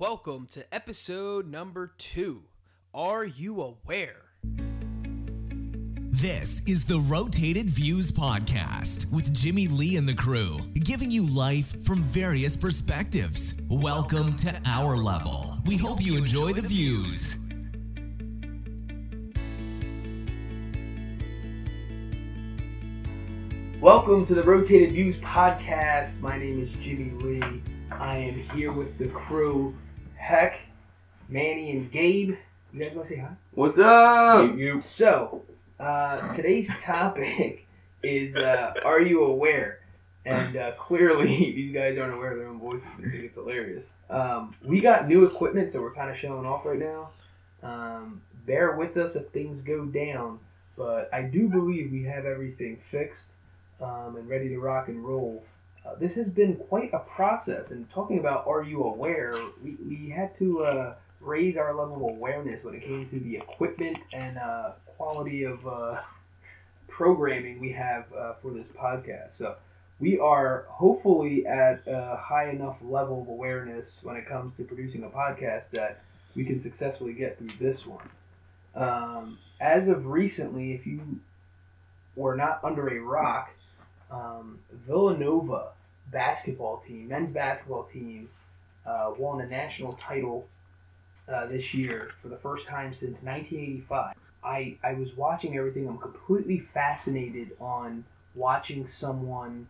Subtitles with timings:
[0.00, 2.44] Welcome to episode number two.
[2.94, 4.30] Are you aware?
[6.10, 11.84] This is the Rotated Views Podcast with Jimmy Lee and the crew, giving you life
[11.84, 13.60] from various perspectives.
[13.68, 15.58] Welcome to our level.
[15.66, 17.36] We hope you enjoy the views.
[23.82, 26.22] Welcome to the Rotated Views Podcast.
[26.22, 27.62] My name is Jimmy Lee.
[27.90, 29.74] I am here with the crew
[30.20, 30.60] Heck,
[31.30, 32.36] Manny, and Gabe.
[32.72, 33.30] You guys want to say hi?
[33.52, 34.54] What's up?
[34.84, 35.42] So,
[35.80, 37.66] uh, today's topic
[38.02, 39.80] is uh, Are you aware?
[40.26, 42.86] And uh, clearly, these guys aren't aware of their own voices.
[43.00, 43.92] They think it's hilarious.
[44.10, 47.08] Um, we got new equipment, so we're kind of showing off right now.
[47.62, 50.38] Um, bear with us if things go down,
[50.76, 53.32] but I do believe we have everything fixed
[53.80, 55.42] um, and ready to rock and roll.
[55.84, 59.34] Uh, this has been quite a process, and talking about Are you aware?
[59.62, 63.36] We, we had to uh, raise our level of awareness when it came to the
[63.36, 66.00] equipment and uh, quality of uh,
[66.88, 69.32] programming we have uh, for this podcast.
[69.32, 69.56] So
[70.00, 75.04] we are hopefully at a high enough level of awareness when it comes to producing
[75.04, 76.02] a podcast that
[76.34, 78.08] we can successfully get through this one.
[78.74, 81.20] Um, as of recently, if you
[82.16, 83.50] were not under a rock,
[84.10, 85.72] um, Villanova
[86.10, 88.28] basketball team, men's basketball team,
[88.86, 90.48] uh, won the national title
[91.28, 94.14] uh, this year for the first time since 1985.
[94.42, 95.86] I, I was watching everything.
[95.86, 99.66] I'm completely fascinated on watching someone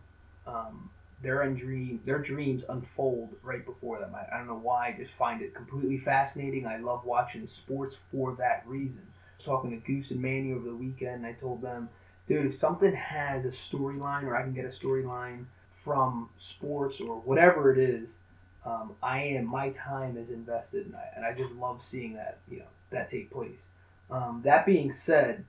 [0.47, 0.89] um,
[1.21, 4.15] their dream their dreams unfold right before them.
[4.15, 4.87] I, I don't know why.
[4.87, 6.65] I just find it completely fascinating.
[6.65, 9.01] I love watching sports for that reason.
[9.05, 11.25] I was talking to Goose and Manny over the weekend.
[11.25, 11.89] I told them,
[12.31, 15.43] dude, if something has a storyline or I can get a storyline
[15.73, 18.19] from sports or whatever it is,
[18.65, 22.37] um, I am my time is invested, and I, and I just love seeing that
[22.49, 23.59] you know that take place.
[24.09, 25.43] Um, that being said,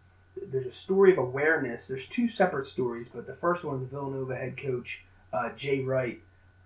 [0.50, 1.86] there's a story of awareness.
[1.86, 6.20] There's two separate stories, but the first one is Villanova head coach uh, Jay Wright.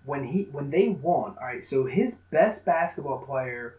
[0.06, 1.64] When he when they won, all right.
[1.64, 3.74] So his best basketball player,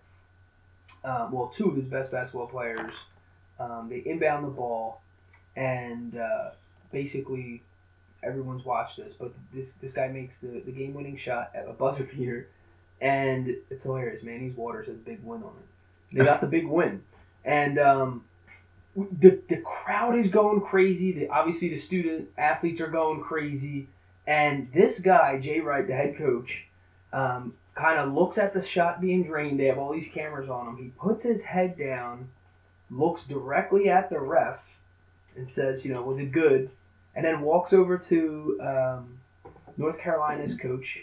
[1.04, 2.94] uh, well, two of his best basketball players,
[3.60, 5.02] um, they inbound the ball,
[5.58, 6.52] and uh,
[6.92, 7.64] basically
[8.24, 11.74] everyone's watched this, but this this guy makes the, the game winning shot at a
[11.74, 12.48] buzzer beater,
[13.02, 14.24] and it's hilarious.
[14.24, 16.18] Manny's Waters has a big win on it.
[16.18, 17.04] They got the big win,
[17.44, 18.24] and um,
[18.96, 21.12] the the crowd is going crazy.
[21.12, 23.88] The, obviously, the student athletes are going crazy,
[24.28, 26.68] and this guy Jay Wright, the head coach,
[27.12, 29.60] um, kind of looks at the shot being drained.
[29.60, 30.78] They have all these cameras on him.
[30.78, 32.30] He puts his head down,
[32.92, 34.64] looks directly at the ref,
[35.38, 36.70] and says, "You know, was it good?"
[37.18, 39.18] and then walks over to um,
[39.76, 41.00] North Carolina's coach,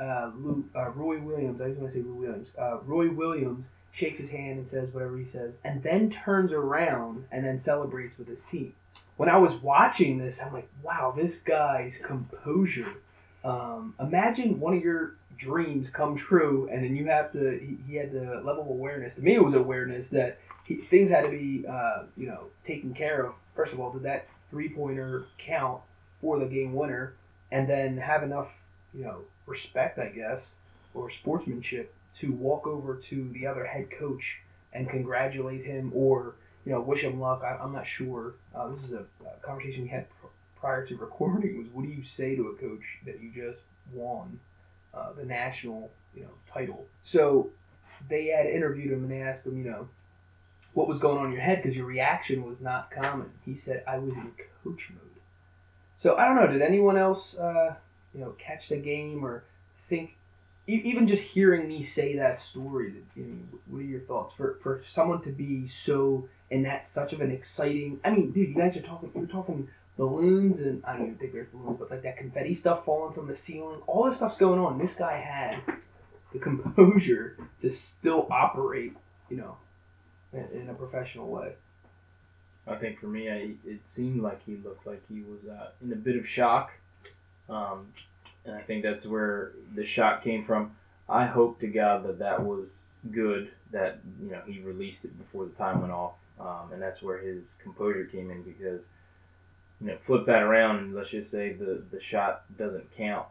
[0.00, 1.60] uh, Lou, uh, Roy Williams.
[1.60, 2.48] I just want to say Lou Williams.
[2.58, 7.26] Uh, Roy Williams shakes his hand and says whatever he says, and then turns around
[7.30, 8.74] and then celebrates with his team.
[9.18, 12.94] When I was watching this, I'm like, wow, this guy's composure.
[13.44, 17.58] Um, imagine one of your dreams come true, and then you have to.
[17.58, 19.14] He, he had the level of awareness.
[19.16, 22.94] To me, it was awareness that he, things had to be, uh, you know, taken
[22.94, 23.34] care of.
[23.56, 25.80] First of all, did that three pointer count
[26.20, 27.14] for the game winner,
[27.50, 28.52] and then have enough,
[28.94, 30.52] you know, respect, I guess,
[30.94, 34.38] or sportsmanship to walk over to the other head coach
[34.72, 36.34] and congratulate him or
[36.64, 37.42] you know wish him luck.
[37.42, 38.34] I, am not sure.
[38.54, 40.26] Uh, this is a, a, conversation we had pr-
[40.58, 41.58] prior to recording.
[41.58, 43.60] Was what do you say to a coach that you just
[43.92, 44.38] won
[44.94, 46.86] uh, the national you know title?
[47.04, 47.50] So
[48.08, 49.88] they had interviewed him and they asked him, you know,
[50.76, 53.30] what was going on in your head because your reaction was not common.
[53.46, 54.30] He said, I was in
[54.62, 55.22] coach mode.
[55.96, 56.46] So I don't know.
[56.46, 57.74] Did anyone else, uh,
[58.14, 59.42] you know, catch the game or
[59.88, 60.14] think,
[60.66, 62.92] even just hearing me say that story?
[63.14, 67.14] You know, what are your thoughts for for someone to be so in that such
[67.14, 67.98] of an exciting?
[68.04, 69.10] I mean, dude, you guys are talking.
[69.14, 69.66] You're talking
[69.96, 73.28] balloons and I don't even think there's balloons, but like that confetti stuff falling from
[73.28, 73.80] the ceiling.
[73.86, 74.76] All this stuff's going on.
[74.76, 75.58] This guy had
[76.34, 78.92] the composure to still operate.
[79.30, 79.56] You know,
[80.52, 81.52] in, a professional way.
[82.66, 85.92] I think for me, I, it seemed like he looked like he was uh, in
[85.92, 86.72] a bit of shock,
[87.48, 87.86] um,
[88.44, 90.72] and I think that's where the shock came from.
[91.08, 92.70] I hope to God that that was
[93.12, 97.02] good, that you know he released it before the time went off, um, and that's
[97.02, 98.82] where his composure came in because
[99.80, 103.26] you know flip that around and let's just say the the shot doesn't count.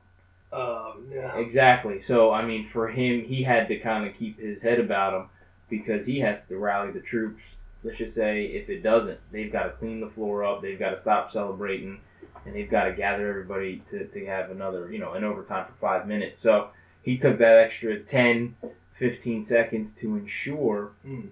[0.54, 1.28] Oh no.
[1.36, 2.00] Exactly.
[2.00, 5.30] So I mean, for him, he had to kind of keep his head about him
[5.70, 7.42] because he has to rally the troops.
[7.84, 10.92] Let's just say if it doesn't, they've got to clean the floor up, they've got
[10.92, 12.00] to stop celebrating,
[12.46, 15.74] and they've got to gather everybody to, to have another, you know, an overtime for
[15.80, 16.42] five minutes.
[16.42, 16.70] So
[17.04, 18.56] he took that extra 10,
[18.98, 21.30] 15 seconds to ensure Mm.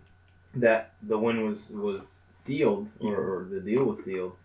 [0.55, 4.35] that the win was was sealed or, or the deal was sealed,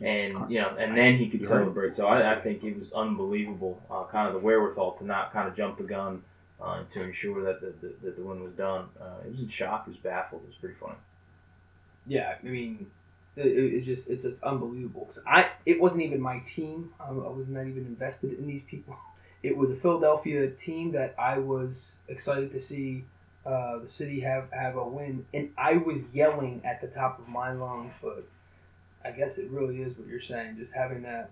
[0.00, 1.64] and you know, and then he could You heard it.
[1.64, 1.94] celebrate.
[1.94, 5.46] So I, I think it was unbelievable, uh, kind of the wherewithal to not kind
[5.48, 6.22] of jump the gun
[6.62, 8.86] uh, to ensure that the, the that the win was done.
[9.00, 9.84] Uh, it was in shock.
[9.86, 10.42] It was baffled.
[10.44, 10.96] It was pretty funny.
[12.06, 12.90] Yeah, I mean,
[13.36, 15.04] it, it- it's just it's just unbelievable.
[15.06, 16.92] 'Cause I it wasn't even my team.
[17.00, 18.96] I, I was not even invested in these people.
[19.42, 23.06] It was a Philadelphia team that I was excited to see
[23.46, 27.26] uh, the city have have a win, and I was yelling at the top of
[27.26, 27.94] my lungs.
[28.02, 28.24] But
[29.04, 31.30] I guess it really is what you're saying, just having that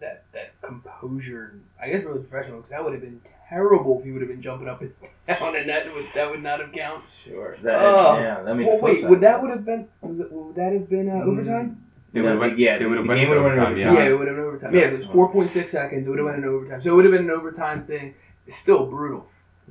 [0.00, 1.54] that that composure.
[1.80, 4.40] I guess really professional because that would have been terrible if he would have been
[4.42, 4.92] jumping up and
[5.28, 7.02] down, and that would that would not have counted.
[7.24, 7.56] Sure.
[7.62, 8.18] That, Oh.
[8.18, 8.42] yeah.
[8.46, 10.88] I mean, Well, wait, side- would that would have been was it, would that have
[10.88, 11.26] been uh, Mm.
[11.26, 11.84] overtime?
[12.12, 12.58] They would have went.
[12.58, 13.76] Yeah, They would have the went into overtime.
[13.76, 13.92] Yeah.
[13.92, 14.74] Yeah, it would have been overtime.
[14.74, 16.06] Yeah, it was four point six seconds.
[16.06, 16.80] It would have been an overtime.
[16.80, 18.14] So it would have been an overtime thing.
[18.46, 19.28] It's still brutal.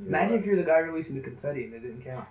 [0.08, 2.26] Imagine if you're the guy releasing the confetti and it didn't count.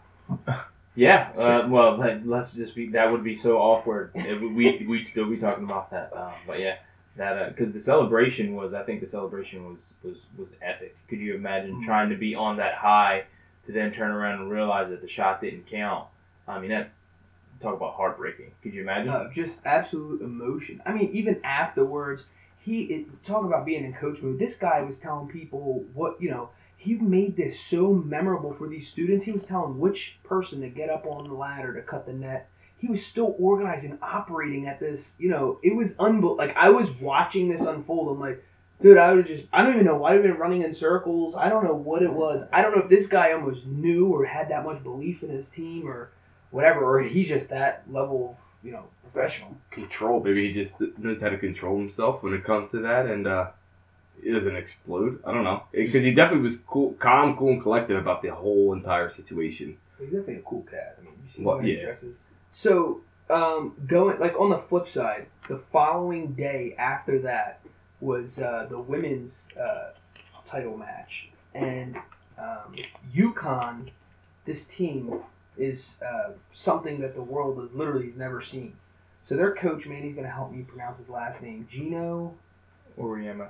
[0.95, 2.89] Yeah, uh, well, let, let's just be.
[2.89, 4.11] That would be so awkward.
[4.17, 6.11] It, we we'd still be talking about that.
[6.17, 6.79] Um, but yeah,
[7.17, 8.75] that because the celebration was.
[8.75, 10.97] I think the celebration was was was epic.
[11.09, 11.85] Could you imagine Mhm.
[11.85, 13.25] trying to be on that high
[13.67, 16.07] to then turn around and realize that the shot didn't count?
[16.47, 16.97] I mean, that's
[17.61, 18.53] talk about heartbreaking.
[18.63, 19.09] Could you imagine?
[19.11, 20.81] Uh, just absolute emotion.
[20.87, 22.25] I mean, even afterwards,
[22.59, 24.39] he it, talk about being in coach mode.
[24.39, 26.51] This guy was telling people what you know.
[26.81, 29.25] He made this so memorable for these students.
[29.25, 32.49] He was telling which person to get up on the ladder to cut the net.
[32.77, 35.17] He was still organizing, operating at this.
[35.19, 36.37] You know, it was unbelievable.
[36.37, 38.13] Like I was watching this unfold.
[38.15, 38.45] I'm like,
[38.81, 39.45] dude, I would just.
[39.53, 41.35] I don't even know why I've been running in circles.
[41.35, 42.43] I don't know what it was.
[42.53, 45.49] I don't know if this guy almost knew or had that much belief in his
[45.49, 46.11] team or
[46.51, 49.57] whatever, or he's just that level of you know professional.
[49.71, 50.23] Control.
[50.23, 53.51] Maybe he just knows how to control himself when it comes to that, and uh,
[54.23, 55.21] he doesn't explode.
[55.25, 58.73] I don't know because he definitely was cool, calm, cool, and collected about the whole
[58.73, 59.77] entire situation.
[59.99, 60.97] He's definitely a cool cat.
[61.01, 61.87] I mean, you see Well, he yeah.
[61.87, 62.15] dresses.
[62.53, 67.61] So, um, going like on the flip side, the following day after that
[68.01, 69.91] was uh, the women's uh,
[70.45, 71.97] title match, and
[72.39, 72.77] um,
[73.15, 73.91] UConn,
[74.45, 75.21] this team
[75.57, 78.73] is uh, something that the world has literally never seen.
[79.23, 82.35] So their coach, man, he's gonna help me pronounce his last name, Geno
[82.99, 83.49] Auriemma.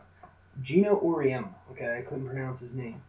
[0.63, 1.51] Geno Auriemma.
[1.73, 3.01] Okay, I couldn't pronounce his name.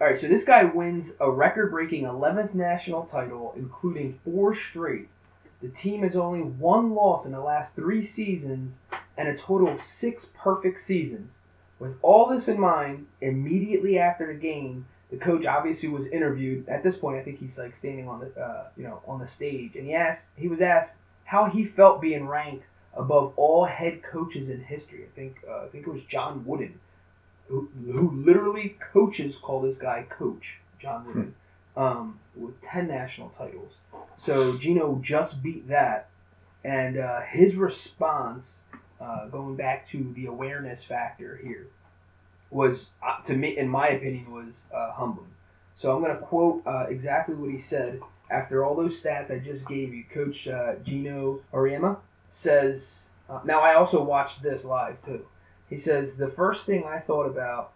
[0.00, 5.08] All right, so this guy wins a record-breaking 11th national title, including four straight.
[5.60, 8.78] The team has only one loss in the last three seasons,
[9.16, 11.38] and a total of six perfect seasons.
[11.78, 16.68] With all this in mind, immediately after the game, the coach obviously was interviewed.
[16.68, 19.26] At this point, I think he's like standing on the, uh, you know, on the
[19.26, 20.92] stage, and he asked, he was asked
[21.24, 22.64] how he felt being ranked
[22.94, 25.04] above all head coaches in history.
[25.04, 26.78] I think, uh, I think it was John Wooden
[27.50, 31.34] who, who literally coaches call this guy coach John Wooden
[31.76, 33.72] um, with 10 national titles.
[34.16, 36.08] So Geno just beat that,
[36.64, 38.60] and uh, his response,
[39.00, 41.66] uh, going back to the awareness factor here,
[42.50, 45.30] was uh, to me, in my opinion, was uh, humbling.
[45.74, 48.00] So I'm going to quote uh, exactly what he said
[48.30, 50.04] after all those stats I just gave you.
[50.12, 51.96] Coach uh, Geno Auriemma
[52.28, 53.04] says.
[53.28, 55.24] Uh, now I also watched this live too.
[55.68, 57.72] He says, The first thing I thought about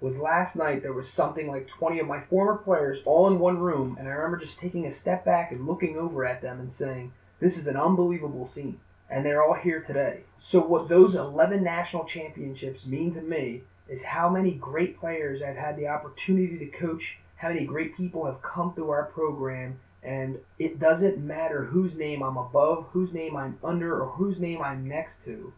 [0.00, 3.58] was last night there was something like 20 of my former players all in one
[3.58, 6.72] room, and I remember just taking a step back and looking over at them and
[6.72, 8.80] saying, This is an unbelievable scene.
[9.10, 10.20] And they're all here today.
[10.38, 15.56] So, what those 11 national championships mean to me is how many great players I've
[15.56, 20.38] had the opportunity to coach, how many great people have come through our program, and
[20.58, 24.86] it doesn't matter whose name I'm above, whose name I'm under, or whose name I'm
[24.86, 25.52] next to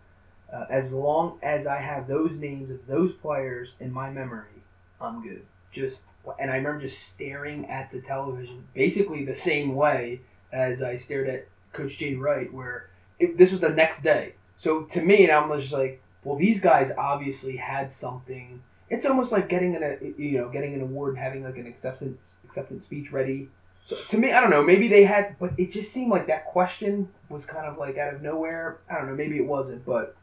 [0.52, 4.62] uh, as long as I have those names of those players in my memory,
[5.00, 5.42] I'm good.
[5.70, 6.00] Just
[6.38, 10.20] and I remember just staring at the television, basically the same way
[10.52, 12.90] as I stared at Coach Jay Wright, where
[13.22, 14.34] it, this was the next day.
[14.56, 18.62] So to me, and I'm just like, well, these guys obviously had something.
[18.90, 21.66] It's almost like getting an a, you know getting an award and having like an
[21.66, 23.48] acceptance acceptance speech ready.
[23.86, 24.62] So to me, I don't know.
[24.62, 28.14] Maybe they had, but it just seemed like that question was kind of like out
[28.14, 28.78] of nowhere.
[28.88, 29.14] I don't know.
[29.14, 30.14] Maybe it wasn't, but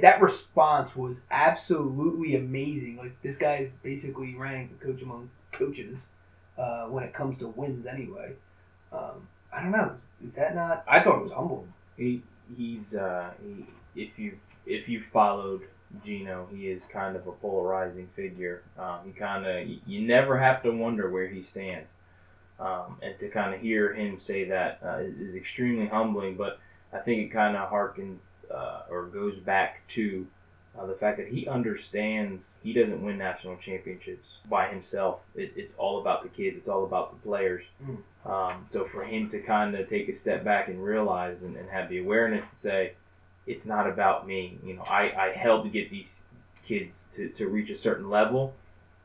[0.00, 2.96] that response was absolutely amazing.
[2.96, 6.08] Like this guy's basically ranked the coach among coaches
[6.58, 7.86] uh, when it comes to wins.
[7.86, 8.32] Anyway,
[8.92, 9.92] um, I don't know.
[10.22, 10.84] Is, is that not?
[10.86, 11.72] I thought it was humbling.
[11.96, 12.22] He
[12.56, 13.66] he's uh, he,
[14.00, 15.62] if you if you followed
[16.04, 18.62] Geno, he is kind of a polarizing figure.
[18.78, 21.88] Um, he kind of you never have to wonder where he stands,
[22.58, 26.36] um, and to kind of hear him say that uh, is is extremely humbling.
[26.36, 26.58] But
[26.92, 28.18] I think it kind of harkens
[28.52, 30.26] uh, or goes back to
[30.78, 35.20] Uh, the fact that he understands he doesn't win national championships by himself.
[35.34, 36.56] It, it's all about the kids.
[36.56, 37.64] It's all about the players.
[37.84, 38.30] Mm.
[38.30, 41.68] Um, so for him to kind of take a step back and realize and, and
[41.70, 42.92] have the awareness to say,
[43.46, 44.58] it's not about me.
[44.64, 46.22] You know, I, I helped get these
[46.66, 48.52] kids to, to reach a certain level,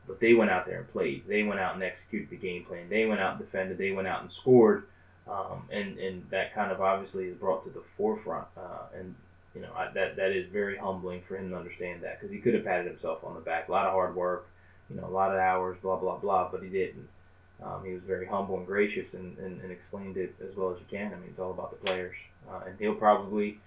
[0.06, 1.22] but they went out there and played.
[1.28, 2.88] They went out and executed the game plan.
[2.88, 3.78] They went out and defended.
[3.78, 4.84] They went out and scored.
[5.30, 8.48] Um, and, and that kind of obviously is brought to the forefront.
[8.56, 9.14] Uh, and
[9.54, 12.40] you know I, that that is very humbling for him to understand that because he
[12.40, 14.48] could have patted himself on the back, a lot of hard work,
[14.90, 17.08] you know, a lot of hours, blah blah blah, but he didn't.
[17.62, 20.78] Um, he was very humble and gracious and, and, and explained it as well as
[20.80, 21.12] you can.
[21.12, 22.16] I mean, it's all about the players,
[22.50, 23.60] uh, and he'll probably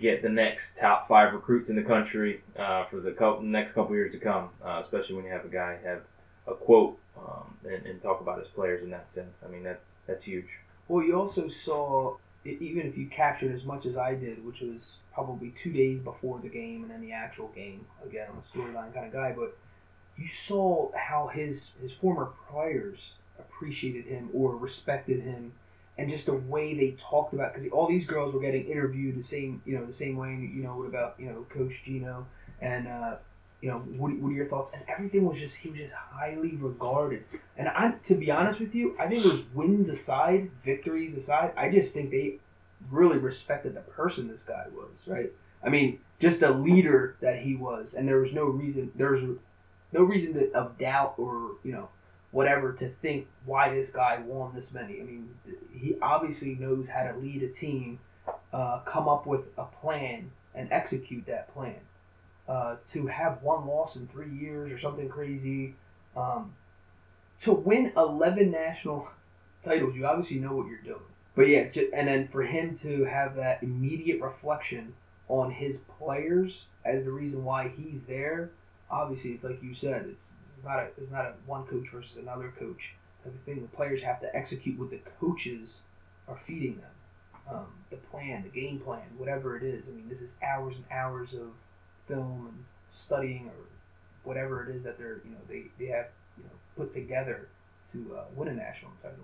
[0.00, 4.12] get the next top five recruits in the country uh, for the next couple years
[4.12, 6.02] to come, uh, especially when you have a guy have
[6.46, 9.34] a quote um, and, and talk about his players in that sense.
[9.44, 10.48] I mean, that's that's huge.
[10.88, 14.60] Well, you also saw, e- even if you captured as much as I did, which
[14.60, 17.86] was probably two days before the game and then the actual game.
[18.04, 19.56] Again, I'm a storyline kind of guy, but
[20.16, 22.98] you saw how his his former players
[23.38, 25.52] appreciated him or respected him,
[25.98, 29.22] and just the way they talked about because all these girls were getting interviewed the
[29.22, 32.26] same you know the same way you know what about you know Coach Geno
[32.60, 32.88] and.
[32.88, 33.16] uh
[33.66, 34.70] you know, what, what are your thoughts?
[34.72, 37.24] And everything was just he was just highly regarded.
[37.56, 41.68] And I, to be honest with you, I think those wins aside, victories aside, I
[41.68, 42.38] just think they
[42.92, 44.98] really respected the person this guy was.
[45.04, 45.32] Right?
[45.64, 49.22] I mean, just a leader that he was, and there was no reason there was
[49.92, 51.88] no reason to, of doubt or you know
[52.30, 55.00] whatever to think why this guy won this many.
[55.00, 55.28] I mean,
[55.74, 57.98] he obviously knows how to lead a team,
[58.52, 61.80] uh, come up with a plan, and execute that plan.
[62.48, 65.74] Uh, to have one loss in three years or something crazy,
[66.16, 66.54] um,
[67.40, 69.08] to win 11 national
[69.62, 71.00] titles, you obviously know what you're doing.
[71.34, 74.94] But yeah, and then for him to have that immediate reflection
[75.28, 78.50] on his players as the reason why he's there,
[78.90, 82.16] obviously it's like you said, it's, it's not a it's not a one coach versus
[82.16, 83.60] another coach type of thing.
[83.60, 85.80] The players have to execute what the coaches
[86.28, 86.90] are feeding them.
[87.48, 89.88] Um, the plan, the game plan, whatever it is.
[89.88, 91.48] I mean, this is hours and hours of
[92.06, 93.66] film and studying or
[94.24, 97.48] whatever it is that they're you know they, they have you know put together
[97.92, 99.18] to uh, win a national title.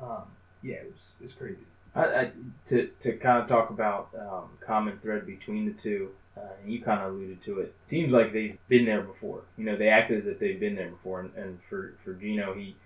[0.00, 0.24] Um,
[0.62, 1.66] yeah, it was it was crazy.
[1.94, 2.30] I, I,
[2.68, 6.80] to, to kind of talk about um, common thread between the two, uh, and you
[6.80, 7.74] kind of alluded to it.
[7.86, 9.42] Seems like they've been there before.
[9.58, 11.20] You know, they act as if they've been there before.
[11.20, 12.76] And, and for for Geno, he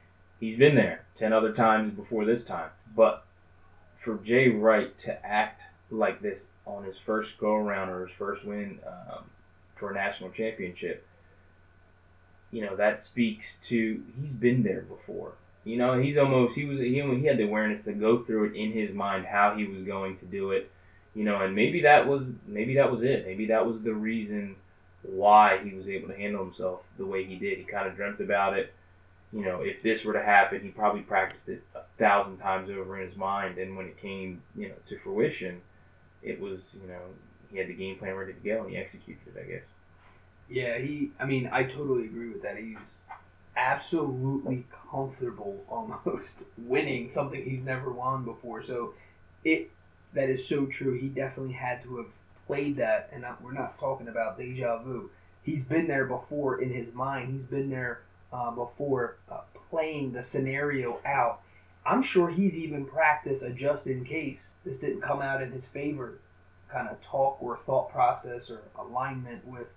[0.40, 2.70] he's been there ten other times before this time.
[2.96, 3.24] But
[4.02, 8.44] for Jay Wright to act like this on his first go around or his first
[8.44, 9.24] win um,
[9.76, 11.06] for a national championship,
[12.50, 15.32] you know, that speaks to he's been there before.
[15.64, 18.54] You know, he's almost he was he, he had the awareness to go through it
[18.54, 20.70] in his mind how he was going to do it.
[21.14, 23.26] You know, and maybe that was maybe that was it.
[23.26, 24.56] Maybe that was the reason
[25.02, 27.58] why he was able to handle himself the way he did.
[27.58, 28.72] He kind of dreamt about it.
[29.32, 33.00] You know, if this were to happen, he probably practiced it a thousand times over
[33.00, 33.58] in his mind.
[33.58, 35.60] And when it came, you know, to fruition,
[36.26, 37.00] it was you know
[37.50, 39.40] he had the game plan ready to go and he executed it.
[39.40, 39.62] I guess.
[40.48, 41.12] Yeah, he.
[41.18, 42.58] I mean, I totally agree with that.
[42.58, 42.76] He's
[43.56, 48.62] absolutely comfortable almost winning something he's never won before.
[48.62, 48.94] So
[49.44, 49.70] it
[50.12, 50.98] that is so true.
[50.98, 52.06] He definitely had to have
[52.46, 55.10] played that, and we're not talking about deja vu.
[55.42, 57.32] He's been there before in his mind.
[57.32, 58.00] He's been there
[58.32, 59.40] uh, before uh,
[59.70, 61.40] playing the scenario out.
[61.86, 65.66] I'm sure he's even practiced a just in case this didn't come out in his
[65.66, 66.18] favor
[66.70, 69.68] kind of talk or thought process or alignment with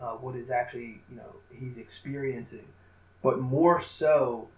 [0.00, 2.66] uh, what is actually you know he's experiencing,
[3.22, 4.48] but more so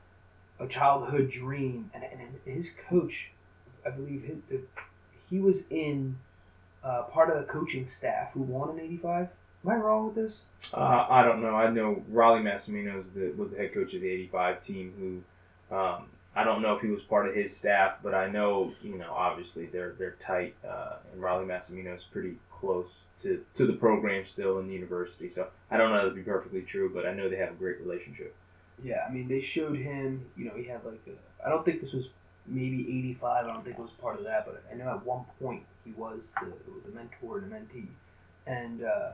[0.61, 1.91] a childhood dream.
[1.95, 3.31] And, and his coach,
[3.87, 4.61] I believe, his, the,
[5.31, 6.19] he was in
[6.83, 9.29] uh, part of the coaching staff who won in '85.
[9.65, 10.41] Am I wrong with this?
[10.73, 11.55] Uh, I don't know.
[11.55, 15.23] I know Rollie Massimino was the was the head coach of the '85 team.
[15.71, 16.07] Who um,
[16.38, 19.12] I don't know if he was part of his staff, but I know you know
[19.12, 22.87] obviously they're they're tight, uh, and Rollie Massimino is pretty close
[23.23, 25.28] to, to the program still in the university.
[25.30, 27.54] So I don't know that to be perfectly true, but I know they have a
[27.54, 28.37] great relationship.
[28.85, 30.25] Yeah, I mean they showed him.
[30.37, 31.45] You know, he had like a.
[31.45, 32.09] I don't think this was
[32.47, 33.45] maybe '85.
[33.45, 35.90] I don't think it was part of that, but I know at one point he
[35.95, 37.88] was the was the mentor and the mentee,
[38.47, 39.11] and uh,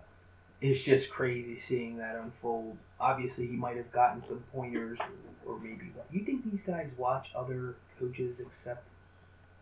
[0.65, 2.79] it's just crazy seeing that unfold.
[2.99, 4.99] Obviously, he might have gotten some pointers,
[5.45, 5.93] or, or maybe.
[6.11, 8.87] You think these guys watch other coaches accept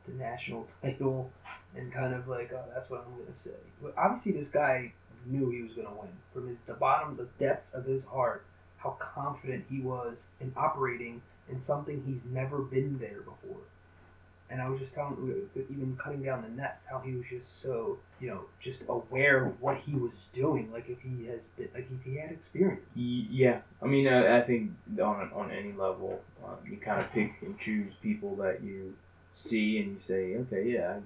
[0.05, 1.29] the national title
[1.75, 3.51] and kind of like, oh, that's what I'm gonna say.
[3.83, 4.93] But obviously, this guy
[5.27, 8.45] knew he was gonna win from his, the bottom, the depths of his heart.
[8.77, 13.63] How confident he was in operating in something he's never been there before,
[14.53, 15.17] and I was just telling,
[15.57, 19.61] even cutting down the nets, how he was just so, you know, just aware of
[19.63, 20.71] what he was doing.
[20.71, 22.83] Like if he has been, like if he had experience.
[22.95, 27.33] Yeah, I mean, I, I think on on any level, um, you kind of pick
[27.41, 28.95] and choose people that you
[29.35, 30.99] see, and you say, okay, yeah,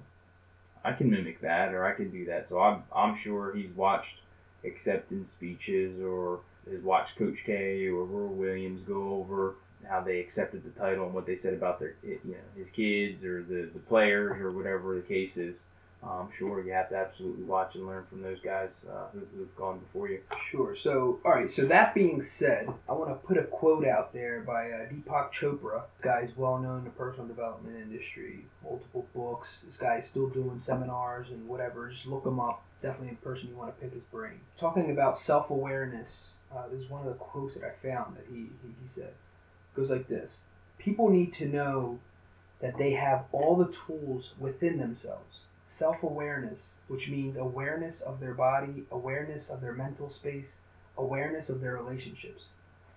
[0.83, 2.49] I, I can mimic that, or I can do that.
[2.49, 4.19] So I'm I'm sure he's watched
[4.65, 9.55] acceptance speeches, or has watched Coach K or Roy Williams go over
[9.87, 13.23] how they accepted the title and what they said about their, you know, his kids
[13.23, 15.55] or the the players or whatever the case is.
[16.03, 19.55] I'm sure you have to absolutely watch and learn from those guys uh, who, who've
[19.55, 20.21] gone before you.
[20.49, 20.75] Sure.
[20.75, 21.49] So, all right.
[21.49, 25.33] So that being said, I want to put a quote out there by uh, Deepak
[25.33, 25.81] Chopra.
[25.97, 29.61] This guy's well known in the personal development industry, multiple books.
[29.65, 31.89] This guy's still doing seminars and whatever.
[31.89, 32.63] Just look him up.
[32.81, 34.39] Definitely a person you want to pick his brain.
[34.55, 36.27] Talking about self awareness.
[36.55, 39.13] Uh, this is one of the quotes that I found that he, he, he said.
[39.77, 40.37] Goes like this.
[40.79, 41.99] People need to know
[42.61, 45.41] that they have all the tools within themselves.
[45.63, 50.57] Self awareness, which means awareness of their body, awareness of their mental space,
[50.97, 52.45] awareness of their relationships,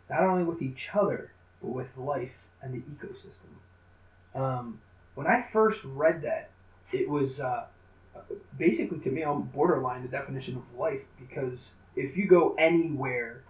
[0.08, 3.52] not only with each other, but with life and the ecosystem.
[4.34, 4.80] Um,
[5.16, 6.48] when I first read that,
[6.92, 7.66] it was uh,
[8.56, 13.42] basically to me on borderline the definition of life because if you go anywhere,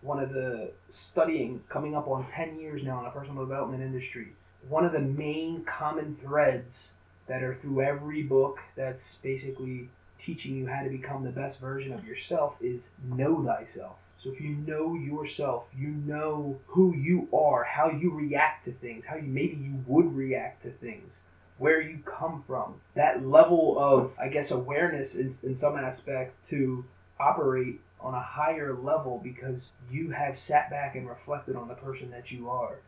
[0.00, 4.28] one of the studying coming up on 10 years now in the personal development industry,
[4.68, 6.92] one of the main common threads
[7.26, 9.88] that are through every book that's basically
[10.18, 13.96] teaching you how to become the best version of yourself is know thyself.
[14.22, 19.04] So if you know yourself, you know who you are, how you react to things,
[19.04, 21.20] how you maybe you would react to things,
[21.58, 22.80] where you come from.
[22.94, 26.84] That level of I guess awareness in, in some aspect to
[27.20, 32.10] operate on a higher level because you have sat back and reflected on the person
[32.10, 32.78] that you are.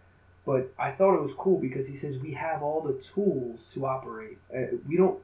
[0.46, 3.86] But I thought it was cool because he says we have all the tools to
[3.86, 4.38] operate.
[4.54, 5.20] Uh, we don't.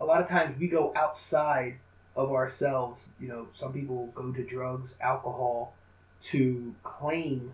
[0.00, 1.76] A lot of times we go outside
[2.16, 3.08] of ourselves.
[3.18, 5.74] You know, some people go to drugs, alcohol,
[6.22, 7.52] to claim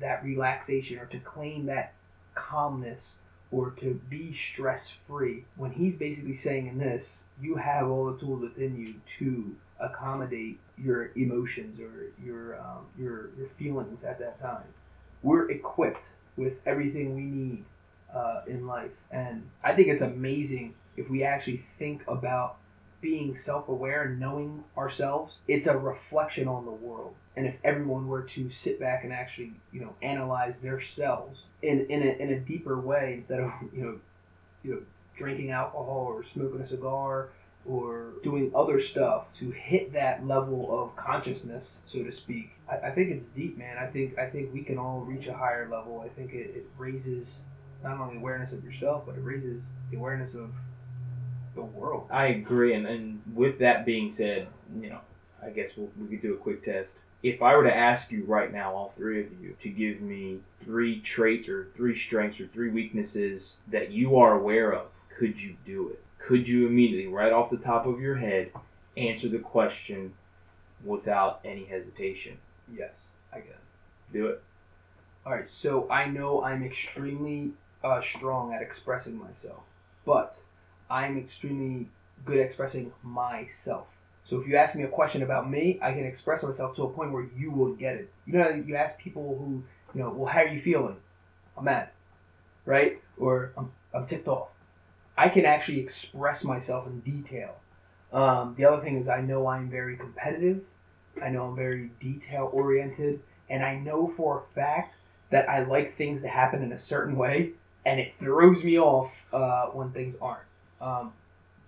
[0.00, 1.94] that relaxation or to claim that
[2.34, 3.14] calmness
[3.50, 5.44] or to be stress free.
[5.56, 10.58] When he's basically saying in this, you have all the tools within you to accommodate
[10.78, 14.64] your emotions or your um, your your feelings at that time.
[15.22, 17.64] We're equipped with everything we need
[18.14, 18.90] uh, in life.
[19.10, 22.56] And I think it's amazing if we actually think about
[23.00, 25.40] being self aware and knowing ourselves.
[25.48, 27.14] It's a reflection on the world.
[27.36, 32.02] And if everyone were to sit back and actually, you know, analyze themselves in, in,
[32.02, 33.98] a, in a deeper way instead of, you know,
[34.62, 34.82] you know,
[35.16, 37.30] drinking alcohol or smoking a cigar
[37.64, 42.50] or doing other stuff to hit that level of consciousness, so to speak.
[42.68, 43.78] I, I, think it's deep, man.
[43.78, 46.02] I think I think we can all reach a higher level.
[46.04, 47.40] I think it, it raises
[47.82, 50.50] not only awareness of yourself, but it raises the awareness of
[51.54, 52.08] the world.
[52.10, 54.48] I agree, and, and with that being said,
[54.80, 55.00] you know,
[55.44, 56.92] I guess we'll, we could do a quick test.
[57.22, 60.40] If I were to ask you right now, all three of you, to give me
[60.64, 65.56] three traits or three strengths or three weaknesses that you are aware of, could you
[65.64, 66.01] do it?
[66.26, 68.52] Could you immediately, right off the top of your head,
[68.96, 70.14] answer the question
[70.84, 72.38] without any hesitation?
[72.72, 72.96] Yes,
[73.32, 73.56] I can.
[74.12, 74.42] Do it.
[75.26, 79.62] All right, so I know I'm extremely uh, strong at expressing myself,
[80.04, 80.38] but
[80.90, 81.88] I'm extremely
[82.24, 83.86] good at expressing myself.
[84.24, 86.90] So if you ask me a question about me, I can express myself to a
[86.90, 88.12] point where you will get it.
[88.26, 89.62] You know, you ask people who,
[89.94, 90.96] you know, well, how are you feeling?
[91.56, 91.88] I'm mad,
[92.64, 93.00] right?
[93.18, 94.48] Or I'm, I'm ticked off.
[95.22, 97.54] I can actually express myself in detail.
[98.12, 100.64] Um, the other thing is I know I'm very competitive.
[101.22, 104.96] I know I'm very detail oriented, and I know for a fact
[105.30, 107.52] that I like things to happen in a certain way,
[107.86, 110.48] and it throws me off uh, when things aren't.
[110.80, 111.12] Um,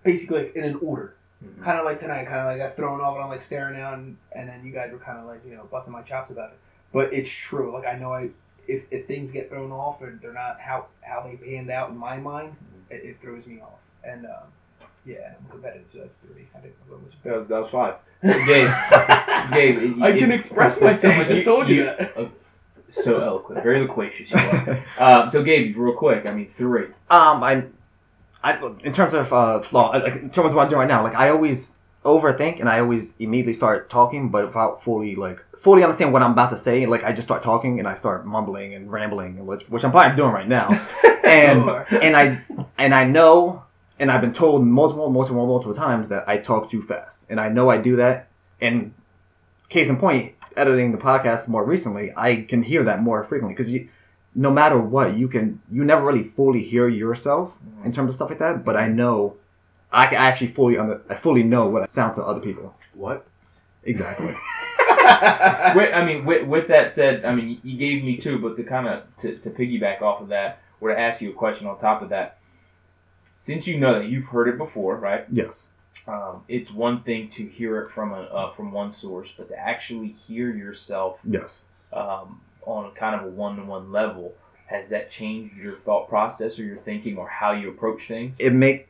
[0.03, 1.15] basically, like in an order.
[1.41, 1.63] Mm-hmm.
[1.63, 3.79] Kind of like tonight, kind of like I got thrown off, and I'm like staring
[3.79, 6.29] out, and, and then you guys were kind of like you know busting my chops
[6.29, 6.59] about it.
[6.91, 7.73] But it's true.
[7.73, 8.31] Like I know I
[8.67, 11.97] if, if things get thrown off or they're not how how they panned out in
[11.97, 12.53] my mind,
[12.89, 13.79] it, it throws me off.
[14.03, 14.47] And um,
[15.05, 16.47] yeah, I'm competitive, so that's three.
[16.55, 16.73] I think
[17.23, 17.95] that was that was five.
[18.23, 18.71] Gabe,
[19.51, 21.15] Gabe, I can express myself.
[21.15, 22.17] I just told you, you that.
[22.17, 22.27] Uh,
[22.89, 24.85] so eloquent, very loquacious you are.
[24.99, 26.85] uh, so Gabe, real quick, I mean three.
[27.09, 27.63] Um, I,
[28.43, 31.03] I in terms of uh, flaw, like in terms of what I'm doing right now,
[31.03, 31.71] like I always
[32.03, 36.33] overthink and I always immediately start talking, but without fully like fully understand what I'm
[36.33, 36.85] about to say.
[36.85, 40.15] Like I just start talking and I start mumbling and rambling, which which I'm probably
[40.15, 40.87] doing right now.
[41.25, 41.67] And
[42.03, 42.43] and I
[42.77, 43.63] and I know
[43.97, 47.49] and I've been told multiple multiple multiple times that I talk too fast, and I
[47.49, 48.27] know I do that.
[48.61, 48.93] And
[49.69, 53.73] case in point, editing the podcast more recently, I can hear that more frequently because
[54.35, 58.29] no matter what, you can you never really fully hear yourself in terms of stuff
[58.29, 58.63] like that.
[58.63, 59.37] But I know,
[59.91, 62.75] I can actually fully under, I fully know what I sound to other people.
[62.93, 63.25] What?
[63.83, 64.35] Exactly.
[65.75, 68.63] with, I mean, with, with that said, I mean, you gave me two, but to
[68.63, 71.79] kind of to, to piggyback off of that, or to ask you a question on
[71.79, 72.39] top of that,
[73.33, 75.25] since you know that you've heard it before, right?
[75.31, 75.61] yes.
[76.07, 79.57] Um, it's one thing to hear it from a uh, from one source, but to
[79.57, 81.49] actually hear yourself Yes.
[81.93, 84.33] um, on kind of a one to one level,
[84.67, 88.35] has that changed your thought process or your thinking or how you approach things?
[88.39, 88.89] It make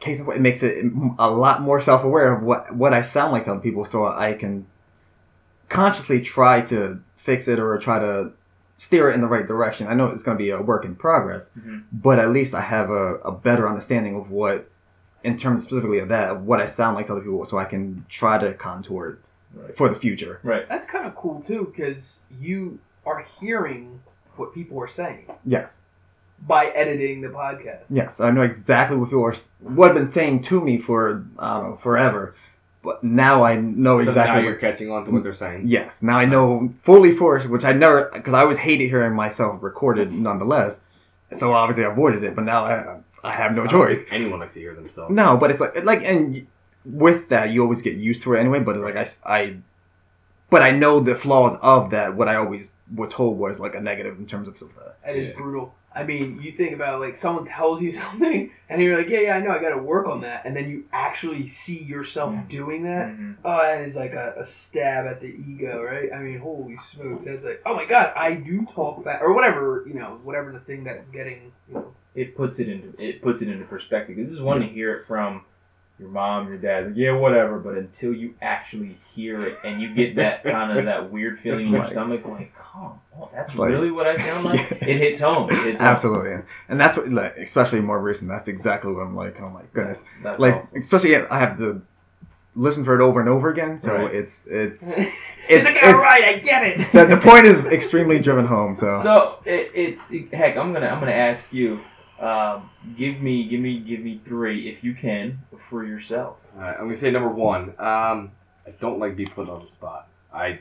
[0.00, 0.84] case point, it makes it
[1.18, 4.06] a lot more self aware of what what I sound like to other people, so
[4.06, 4.66] I can
[5.74, 8.30] consciously try to fix it or try to
[8.78, 9.86] steer it in the right direction.
[9.86, 11.82] I know it's going to be a work in progress, Mhm.
[11.92, 14.68] but at least I have a, a better understanding of what,
[15.22, 17.64] in terms specifically of that, of what I sound like to other people, so I
[17.64, 19.16] can try to contour it
[19.56, 19.76] Right.
[19.76, 20.40] for the future.
[20.42, 20.68] Right.
[20.68, 24.00] That's kind of cool too, because you are hearing
[24.36, 25.80] what people are saying Yes,
[26.46, 27.84] by editing the podcast.
[27.88, 31.54] yes, I know exactly what people are what have been saying to me for I
[31.58, 32.34] don't know forever,
[32.84, 34.24] but now I know so exactly.
[34.28, 35.62] now what- you're catching on to what they're saying.
[35.66, 39.62] Yes, now I know fully forced, which I never, because I always hated hearing myself
[39.62, 40.80] recorded nonetheless.
[41.32, 43.96] So obviously I avoided it, but now I, I have no I don't choice.
[43.98, 45.12] think anyone likes to hear themselves.
[45.12, 46.46] No, but it's like, like, and
[46.84, 48.60] with that, you always get used to it anyway.
[48.60, 49.56] But like I, I
[50.50, 52.14] but I know the flaws of that.
[52.14, 54.68] What I always was told was like a negative in terms of stuff.
[54.76, 55.02] like that.
[55.06, 55.34] That is Yeah.
[55.36, 55.74] brutal.
[55.94, 59.36] I mean, you think about like someone tells you something, and you're like, yeah, yeah,
[59.36, 62.82] I know, I got to work on that, and then you actually see yourself doing
[62.82, 63.08] that.
[63.08, 63.36] Mhm.
[63.44, 66.12] Oh, that is like a, a stab at the ego, right?
[66.12, 69.84] I mean, holy smokes, that's like, oh my god, I do talk fast, or whatever,
[69.86, 73.42] you know, whatever the thing that's getting, you know, it puts it into it puts
[73.42, 74.16] it into perspective.
[74.16, 75.44] This is one to hear it from
[75.98, 77.58] your mom, your dad, like, yeah, whatever.
[77.58, 81.66] But until you actually hear it and you get that kind of that weird feeling
[81.66, 81.90] in your Right.
[81.90, 84.58] stomach, like, come on, that's like- really what I sound like.
[84.70, 84.76] Yeah.
[84.88, 85.50] It hits home.
[85.50, 85.86] It hits home.
[85.88, 86.36] Absolutely,
[86.68, 88.28] and that's what, like, especially more recent.
[88.28, 89.40] That's exactly what I'm like.
[89.40, 90.80] Oh my goodness, That's like, awesome.
[90.80, 91.80] especially I have to
[92.56, 93.78] listen for it over and over again.
[93.78, 94.14] So Right.
[94.14, 94.82] it's it's
[95.48, 96.92] it's like, all right, I get it.
[96.92, 98.76] the, the point is extremely driven home.
[98.76, 100.56] So, So it, it's heck.
[100.56, 101.80] I'm gonna I'm gonna ask you.
[102.20, 106.36] Um, give me give me give me three if you can for yourself.
[106.54, 107.70] All right, I'm gonna say number one.
[107.78, 108.30] Um,
[108.66, 110.08] I don't like being put on the spot.
[110.32, 110.60] I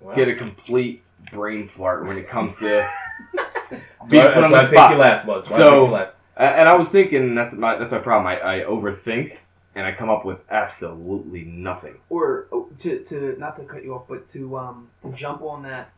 [0.00, 1.02] Well, get a complete
[1.32, 2.88] brain fart when it comes to
[4.08, 4.90] being put on the why I picked spot.
[4.92, 5.48] you last, Buzz.
[5.50, 6.14] Why So- last.
[6.36, 8.26] And I was thinking that's my that's my problem.
[8.26, 9.36] I, I overthink
[9.76, 11.94] and I come up with absolutely nothing.
[12.10, 15.62] or oh, to, to not to cut you off, but to um to jump on
[15.62, 15.90] that,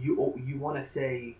[0.00, 1.36] you oh, you want to say,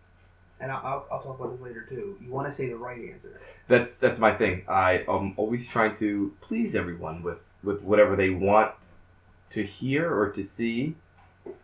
[0.63, 2.17] and I'll, I'll, talk about this later too.
[2.23, 3.41] You want to say the right answer.
[3.67, 4.63] That's that's my thing.
[4.69, 8.73] I am always trying to please everyone with with whatever they want
[9.51, 10.95] to hear or to see,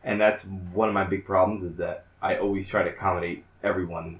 [0.02, 4.18] and that's one of my big problems is that I always try to accommodate everyone,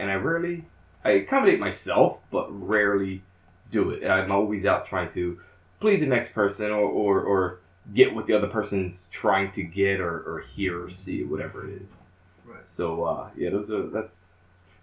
[0.00, 0.64] and I rarely
[1.04, 3.22] I accommodate myself, but rarely
[3.70, 4.04] do it.
[4.06, 5.38] I'm always out trying to
[5.78, 7.60] please the next person or or, or
[7.94, 11.80] get what the other person's trying to get or, or hear or see whatever it
[11.80, 12.02] is.
[12.46, 12.64] Right.
[12.64, 14.28] So uh, yeah, those are that's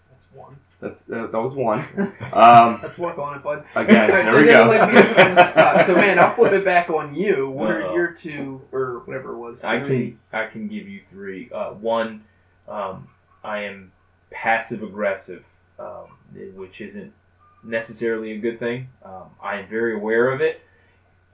[0.09, 0.55] That's one.
[0.81, 1.87] that's uh, that was one.
[2.33, 3.63] Um, Let's work on it, bud.
[3.75, 4.71] Again, Alright, there so we then, go.
[4.73, 5.85] Like, we have on the spot.
[5.85, 7.47] So man, I'll flip it back on you.
[7.49, 7.95] What are Uh-oh.
[7.95, 9.63] your two or whatever it was?
[9.63, 10.17] I three?
[10.31, 11.49] can I can give you three.
[11.51, 12.23] Uh, one,
[12.67, 13.07] um,
[13.43, 13.91] I am
[14.31, 15.43] passive aggressive,
[15.79, 16.07] um,
[16.55, 17.13] which isn't
[17.63, 18.87] necessarily a good thing.
[19.05, 20.61] Um, I am very aware of it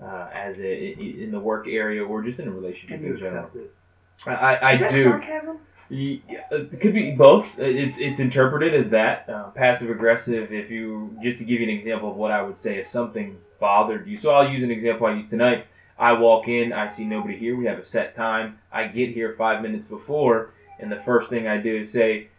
[0.03, 3.13] uh, as a, i- in the work area or just in a relationship And you
[3.15, 3.45] in general.
[3.45, 3.73] accept it.
[4.27, 5.03] I, I, I Is that do.
[5.05, 5.57] sarcasm?
[5.89, 6.17] Yeah,
[6.51, 7.47] It could be both.
[7.57, 10.53] It's it's interpreted as that uh, passive aggressive.
[10.53, 13.37] If you just to give you an example of what I would say if something
[13.59, 14.19] bothered you.
[14.19, 15.65] So I'll use an example I used tonight.
[15.97, 17.57] I walk in, I see nobody here.
[17.57, 18.57] We have a set time.
[18.71, 22.29] I get here five minutes before, and the first thing I do is say,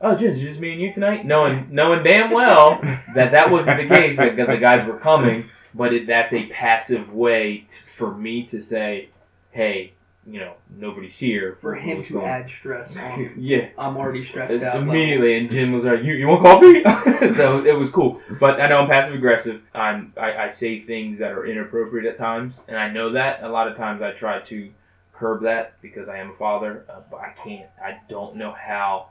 [0.00, 2.80] "Oh, Jim, it's just me and you tonight," knowing knowing damn well
[3.14, 4.16] that that wasn't the case.
[4.16, 8.60] That the guys were coming, but it, that's a passive way t- for me to
[8.60, 9.10] say,
[9.52, 9.93] "Hey,
[10.26, 13.34] you know, nobody's here." For him to going add stress on.
[13.38, 14.76] Yeah, I'm already stressed it's out.
[14.76, 18.20] immediately, and Jim was like, "You, you want coffee?" so it was cool.
[18.40, 19.62] But I know I'm passive aggressive.
[19.74, 23.42] I'm I, I say things that are inappropriate at times, and I know that.
[23.42, 24.70] A lot of times I try to
[25.12, 27.68] curb that because I am a father, uh, but I can't.
[27.82, 29.08] I don't know how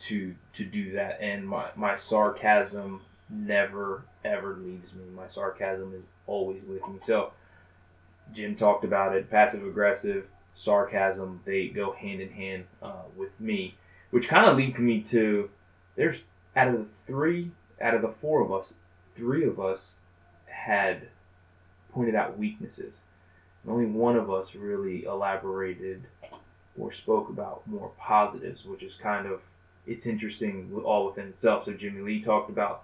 [0.00, 5.04] to to do that, and my my sarcasm never ever leaves me.
[5.14, 6.98] My sarcasm is always with me.
[7.04, 7.32] So
[8.32, 9.30] Jim talked about it.
[9.30, 10.26] Passive aggressive,
[10.58, 13.74] sarcasm, they go hand in hand uh, with me,
[14.10, 15.48] which kind of leads me to
[15.96, 16.20] there's
[16.56, 18.74] out of the three, out of the four of us,
[19.16, 19.92] three of us
[20.46, 21.08] had
[21.92, 22.92] pointed out weaknesses.
[23.62, 26.04] And only one of us really elaborated
[26.78, 29.40] or spoke about more positives, which is kind of
[29.86, 31.64] it's interesting all within itself.
[31.64, 32.82] So Jimmy Lee talked about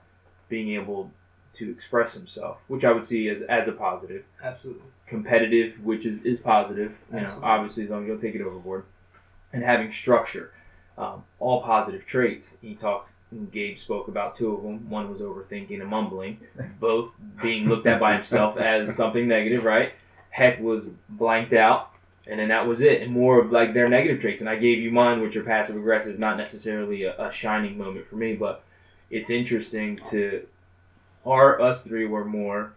[0.48, 1.10] being able
[1.54, 4.24] to express himself, which I would see as as a positive.
[4.42, 4.82] Absolutely.
[5.06, 6.92] Competitive, which is is positive.
[7.12, 8.84] You know, obviously as long as you don't take it overboard,
[9.52, 10.52] and having structure,
[10.98, 12.56] um, all positive traits.
[12.60, 13.10] He talked.
[13.30, 14.88] and Gabe spoke about two of them.
[14.90, 16.38] One was overthinking and mumbling,
[16.80, 17.10] both
[17.42, 19.92] being looked at by himself as something negative, right?
[20.30, 21.90] Heck was blanked out,
[22.26, 23.02] and then that was it.
[23.02, 24.40] And more of like their negative traits.
[24.40, 28.08] And I gave you mine, which are passive aggressive, not necessarily a, a shining moment
[28.08, 28.62] for me, but
[29.10, 30.46] it's interesting to.
[31.26, 32.72] Are us three were more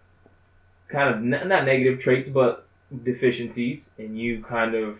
[0.87, 2.65] kind of n- not negative traits, but
[3.03, 4.97] deficiencies, and you kind of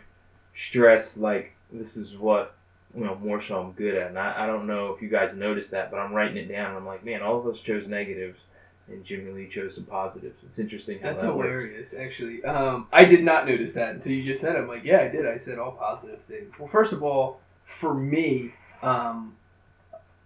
[0.56, 2.54] stress like this is what
[2.96, 4.10] you know more so I'm good at.
[4.10, 6.76] And I, I don't know if you guys noticed that, but I'm writing it down.
[6.76, 8.40] I'm like, man, all of us chose negatives,
[8.88, 10.38] and Jimmy Lee chose some positives.
[10.46, 11.48] It's interesting how That's that works.
[11.48, 12.44] hilarious, actually.
[12.44, 14.60] Um, I did not notice that until you just said it.
[14.60, 15.26] I'm like, yeah, I did.
[15.26, 16.54] I said all positive things.
[16.58, 19.36] Well, first of all, for me, um,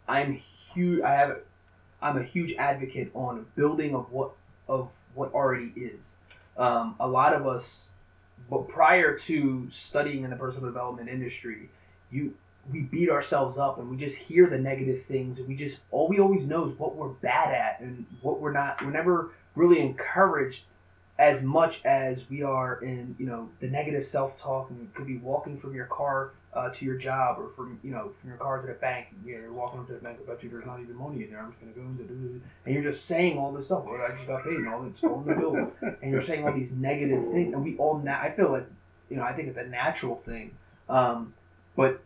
[0.08, 1.02] I'm huge.
[1.02, 1.40] I have.
[2.02, 4.32] I'm a huge advocate on building of what
[4.68, 6.16] of what already is.
[6.58, 7.88] Um, a lot of us,
[8.50, 11.70] but prior to studying in the personal development industry,
[12.12, 12.34] you
[12.72, 16.08] we beat ourselves up and we just hear the negative things and we just all
[16.08, 18.82] we always know is what we're bad at and what we're not.
[18.84, 20.64] We're never really encouraged
[21.22, 25.18] as much as we are in you know the negative self-talk and it could be
[25.18, 28.60] walking from your car uh, to your job or from you know from your car
[28.60, 30.66] to the bank you know, you're walking up to the bank I bet you there's
[30.66, 33.38] not even money in there I'm just gonna go into do and you're just saying
[33.38, 36.12] all this stuff well I just got paid and all all in the bill and
[36.12, 38.66] you're saying all these negative things and we all na- I feel like
[39.12, 40.58] you know I think it's a natural thing
[40.90, 41.36] um,
[41.76, 42.02] but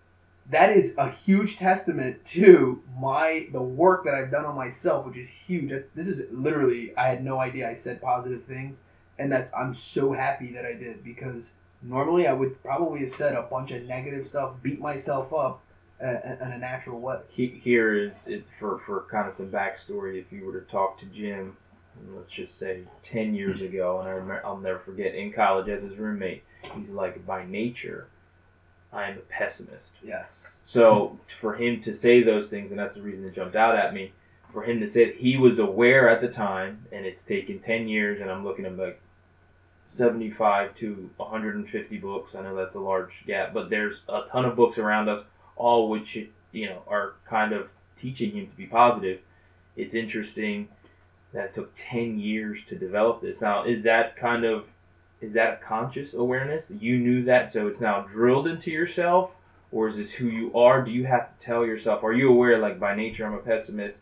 [0.49, 5.17] that is a huge testament to my the work that I've done on myself, which
[5.17, 5.71] is huge.
[5.95, 8.77] This is literally I had no idea I said positive things,
[9.19, 11.51] and that's I'm so happy that I did because
[11.81, 15.61] normally I would probably have said a bunch of negative stuff, beat myself up
[16.01, 17.19] in a natural way.
[17.29, 20.19] He, here is it for, for kind of some backstory.
[20.19, 21.55] If you were to talk to Jim,
[22.13, 25.83] let's just say 10 years ago, and I remember, I'll never forget, in college as
[25.83, 28.07] his roommate, he's like, by nature,
[28.91, 29.91] I am a pessimist.
[30.03, 30.47] Yes.
[30.63, 33.93] So for him to say those things, and that's the reason it jumped out at
[33.93, 34.11] me,
[34.51, 37.87] for him to say it, he was aware at the time, and it's taken 10
[37.87, 38.99] years, and I'm looking at like
[39.95, 42.35] 75 to 150 books.
[42.35, 45.23] I know that's a large gap, but there's a ton of books around us,
[45.55, 46.17] all which
[46.51, 47.67] you know are kind of
[47.99, 49.19] teaching him to be positive.
[49.75, 50.67] It's interesting
[51.33, 53.41] that it took 10 years to develop this.
[53.41, 54.65] Now, is that kind of
[55.21, 56.71] is that a conscious awareness?
[56.79, 59.31] You knew that, so it's now drilled into yourself,
[59.71, 60.83] or is this who you are?
[60.83, 62.03] Do you have to tell yourself?
[62.03, 63.99] Are you aware, like by nature, I'm a pessimist?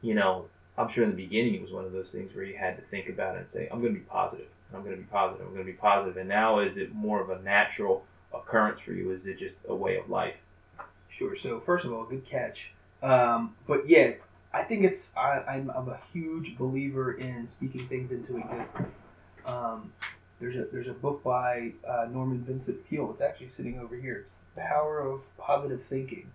[0.00, 0.46] You know,
[0.76, 2.82] I'm sure in the beginning it was one of those things where you had to
[2.82, 4.48] think about it and say, I'm going to be positive.
[4.74, 5.46] I'm going to be positive.
[5.46, 6.16] I'm going to be positive.
[6.16, 8.04] And now, is it more of a natural
[8.34, 9.10] occurrence for you?
[9.10, 10.36] Is it just a way of life?
[11.08, 11.36] Sure.
[11.36, 12.70] So first of all, good catch.
[13.02, 14.12] Um, but yeah,
[14.52, 18.94] I think it's I, I'm, I'm a huge believer in speaking things into existence.
[19.44, 19.92] Um,
[20.40, 23.10] there's a there's a book by uh, Norman Vincent Peale.
[23.12, 24.24] It's actually sitting over here.
[24.24, 26.30] It's the Power of Positive Thinking.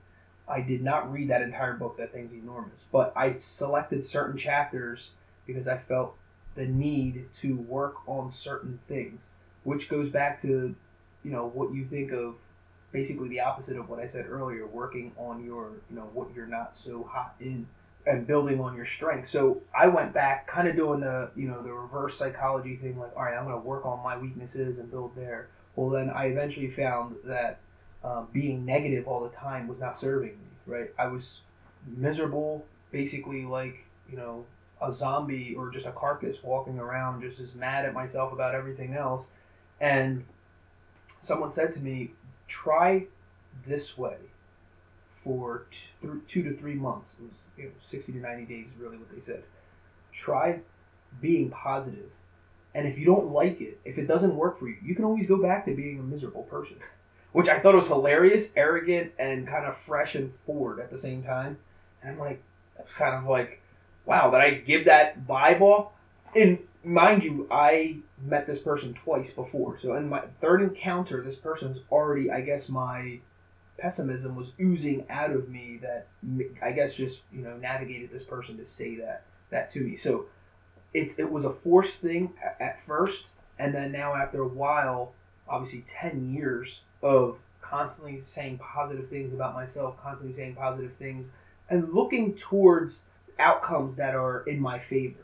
[0.47, 1.97] I did not read that entire book.
[1.97, 2.86] That thing's enormous.
[2.91, 5.10] But I selected certain chapters
[5.45, 6.15] because I felt
[6.58, 9.28] the need to work on certain things,
[9.63, 10.76] which goes back to,
[11.24, 12.36] you know, what you think of
[12.91, 16.48] basically the opposite of what I said earlier, working on your, you know, what you're
[16.48, 17.67] not so hot in
[18.08, 19.30] and building on your strengths.
[19.30, 23.15] So I went back kind of doing the, you know, the reverse psychology thing like,
[23.15, 25.50] all right, I'm going to work on my weaknesses and build there.
[25.76, 27.60] Well, then I eventually found that
[28.04, 30.89] um, being negative all the time was not serving me, right?
[30.98, 31.41] I was
[31.86, 34.46] miserable, basically like, you know,
[34.82, 38.94] a zombie or just a carcass walking around just as mad at myself about everything
[38.94, 39.26] else.
[39.80, 40.26] And
[41.20, 42.12] someone said to me,
[42.48, 43.06] try
[43.66, 44.18] this way
[45.24, 45.66] for
[46.28, 47.13] two to three months.
[47.20, 49.44] It was you know, 60 to 90 days is really what they said.
[50.12, 50.60] Try
[51.22, 52.10] being positive.
[52.76, 55.26] And if you don't like it, if it doesn't work for you, you can always
[55.26, 56.78] go back to being a miserable person.
[57.34, 61.24] Which I thought was hilarious, arrogant, and kind of fresh and forward at the same
[61.24, 61.58] time.
[62.02, 62.42] And I'm like,
[62.78, 63.62] that's kind of like,
[64.08, 65.91] wow, that I give that vibe off.
[66.36, 69.78] And mind you, I met this person twice before.
[69.78, 73.20] So in my third encounter, this person's already, I guess, my
[73.78, 76.08] pessimism was oozing out of me that
[76.63, 79.96] I guess just you know navigated this person to say that that to me.
[79.96, 80.26] So
[80.93, 83.26] it's it was a forced thing at first,
[83.60, 85.13] and then now after a while,
[85.48, 91.30] obviously ten years of constantly saying positive things about myself, constantly saying positive things,
[91.70, 93.02] and looking towards
[93.39, 95.19] outcomes that are in my favor.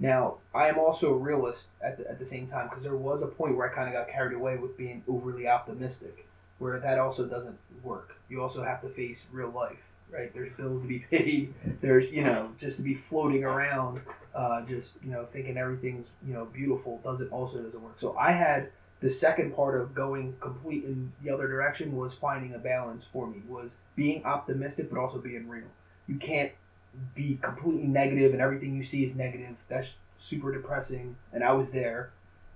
[0.00, 3.22] Now, I am also a realist at the, at the same time because there was
[3.22, 6.26] a point where I kind of got carried away with being overly optimistic,
[6.58, 8.16] where that also doesn't work.
[8.28, 9.78] You also have to face real life.
[10.10, 10.32] right?
[10.32, 11.52] There's bills to be paid.
[11.80, 14.00] There's you know just to be floating around,
[14.34, 17.98] uh, just you know thinking everything's you know beautiful doesn't also doesn't work.
[17.98, 22.54] So I had the second part of going complete in the other direction was finding
[22.54, 25.66] a balance for me was being optimistic but also being real.
[26.06, 26.52] You can't
[27.14, 29.56] be completely negative and everything you see is negative.
[29.68, 31.16] That's super depressing.
[31.32, 32.10] And I was there.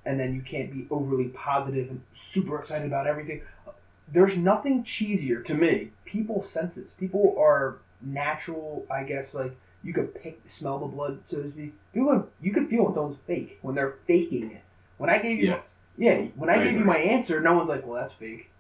[0.05, 3.43] And then you can't be overly positive and super excited about everything.
[4.13, 5.91] There's nothing cheesier to me.
[6.05, 6.91] People sense this.
[6.91, 11.73] People are natural, I guess, like you could pick, smell the blood, so to speak.
[11.95, 14.63] People, you can feel when someone's fake, when they're faking it.
[14.99, 15.77] When I gave you, Yes.
[15.97, 18.51] yeah, when I, I gave you my answer, no one's like, well, that's fake.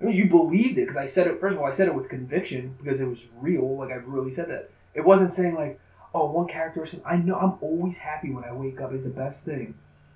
[0.00, 1.40] I mean, you believed it because I said it.
[1.40, 3.76] First of all, I said it with conviction because it was real.
[3.76, 4.70] Like I really said that.
[4.94, 5.80] It wasn't saying like,
[6.14, 7.06] oh, one character or something.
[7.08, 9.74] I know I'm always happy when I wake up is the best thing.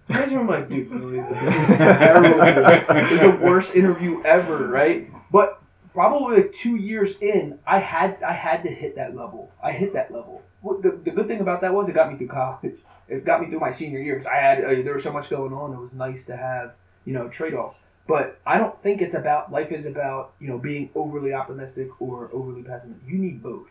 [0.09, 2.95] You guys are like, dude, really, this is terrible.
[2.95, 5.09] This is the worst interview ever, right?
[5.31, 5.63] But
[5.95, 9.51] probably like two years in, I had I had to hit that level.
[9.63, 10.43] I hit that level.
[10.61, 12.75] What- The, the good thing about that was it got me through college.
[13.09, 15.29] It got me through my senior year because I had uh, there was so much
[15.31, 15.73] going on.
[15.73, 16.73] It was nice to have
[17.05, 17.75] you know trade off.
[18.09, 22.29] But I don't think it's about life is about you know being overly optimistic or
[22.33, 23.07] overly pessimistic.
[23.07, 23.69] You need both,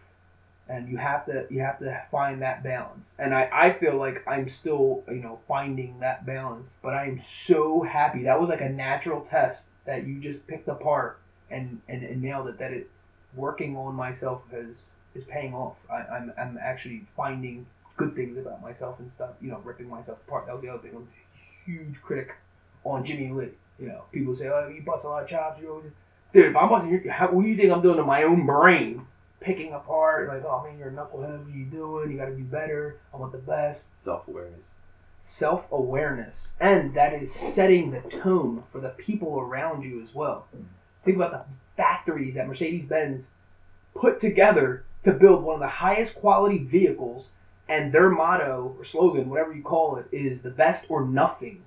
[0.71, 3.13] and you have to you have to find that balance.
[3.19, 6.71] And I I feel like I'm still you know finding that balance.
[6.81, 10.69] But I am so happy that was like a natural test that you just picked
[10.69, 12.57] apart and and, and nailed it.
[12.57, 12.89] That it
[13.35, 15.75] working on myself has is paying off.
[15.91, 17.65] I, I'm I'm actually finding
[17.97, 19.31] good things about myself and stuff.
[19.41, 20.45] You know, ripping myself apart.
[20.45, 20.95] That was the other thing.
[20.95, 22.33] I'm a huge critic
[22.85, 23.49] on Jimmy Lee.
[23.77, 25.91] You know, people say, "Oh, you bust a lot of chops." You always,
[26.31, 26.45] dude.
[26.45, 29.05] If I'm busting, how, what do you think I'm doing to my own brain?
[29.41, 31.39] Picking apart, like, oh man, you're a knucklehead.
[31.39, 32.11] What are you doing?
[32.11, 32.99] You got to be better.
[33.13, 33.87] I want the best.
[34.01, 34.69] Self awareness.
[35.23, 40.47] Self awareness, and that is setting the tone for the people around you as well.
[40.55, 40.63] Hmm.
[41.03, 43.31] Think about the factories that Mercedes Benz
[43.95, 47.29] put together to build one of the highest quality vehicles,
[47.67, 51.63] and their motto or slogan, whatever you call it, is the best or nothing.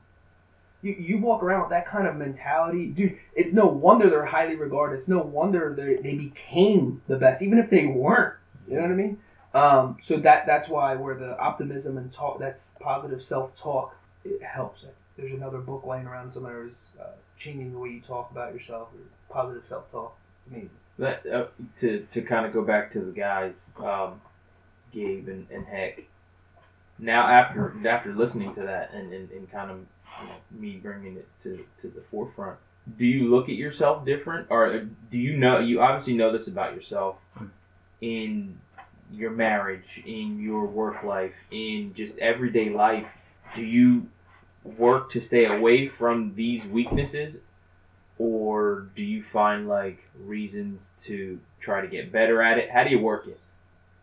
[0.84, 3.16] You, you walk around with that kind of mentality, dude.
[3.34, 4.96] It's no wonder they're highly regarded.
[4.96, 8.34] It's no wonder they they became the best, even if they weren't.
[8.68, 9.18] You know what I mean?
[9.54, 14.42] Um, so that that's why where the optimism and talk, that's positive self talk, it
[14.42, 14.84] helps.
[15.16, 18.88] There's another book laying around somewhere is uh, changing the way you talk about yourself
[18.92, 20.16] or positive self talk.
[20.46, 20.70] It's amazing.
[20.98, 21.46] That uh,
[21.78, 24.20] to to kind of go back to the guys, um,
[24.92, 26.02] Gabe and, and Heck.
[26.98, 29.78] Now after after listening to that and, and, and kind of
[30.50, 32.58] me bringing it to, to the forefront,
[32.98, 36.48] do you look at yourself different, or uh, do you know you obviously know this
[36.48, 37.46] about yourself hmm.
[38.00, 38.58] in
[39.10, 43.06] your marriage, in your work life, in just everyday life?
[43.54, 44.08] Do you
[44.64, 47.38] work to stay away from these weaknesses
[48.18, 52.70] or do you find like reasons to try to get better at it?
[52.70, 53.38] How do you work it?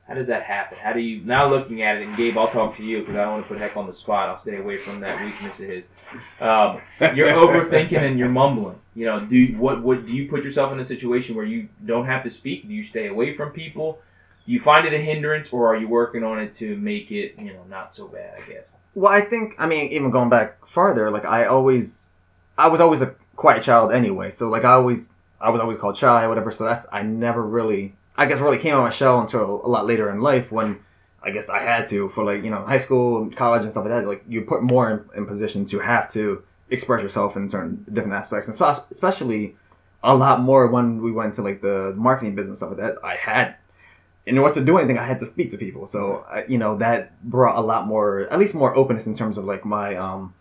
[0.08, 0.78] How does that happen?
[0.82, 2.08] How do you now looking at it?
[2.08, 3.94] And Gabe, I'll talk to you because I don't want to put Heck on the
[3.94, 4.30] spot.
[4.30, 5.84] I'll stay away from that weakness of his.
[6.40, 6.82] Um,
[7.16, 8.78] you're overthinking and you're mumbling.
[8.96, 9.82] You know, do what?
[9.82, 12.68] What do you put yourself in a situation where you don't have to speak?
[12.68, 14.00] Do you stay away from people?
[14.46, 17.36] Do you find it a hindrance, or are you working on it to make it,
[17.38, 18.34] you know, not so bad?
[18.44, 18.64] I guess.
[18.94, 22.10] Well, I think I mean even going back farther, like I always,
[22.58, 24.32] I was always a quiet child anyway.
[24.32, 25.08] So like I always,
[25.40, 26.52] I was always called shy, whatever.
[26.52, 29.70] So that's I never really, I guess, really came out of my shell until a
[29.70, 30.80] lot later in life when
[31.24, 33.86] I guess I had to for like you know high school, and college, and stuff
[33.86, 34.08] like that.
[34.08, 38.14] Like you put more in, in position to have to express yourself in certain different
[38.14, 39.56] aspects, and spe- especially
[40.04, 42.96] a lot more when we went to like the marketing business stuff like that.
[43.04, 43.56] I had
[44.26, 45.88] in order to do anything, I had to speak to people.
[45.88, 49.38] So, I, you know, that brought a lot more, at least more openness in terms
[49.38, 50.34] of like my, um,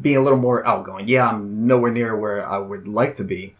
[0.00, 1.08] being a little more outgoing.
[1.08, 3.54] Yeah, I'm nowhere near where I would like to be,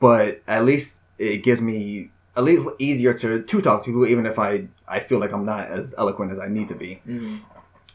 [0.00, 4.24] but at least it gives me a little easier to, to talk to people, even
[4.24, 7.02] if I, I feel like I'm not as eloquent as I need to be.
[7.06, 7.38] Mm-hmm.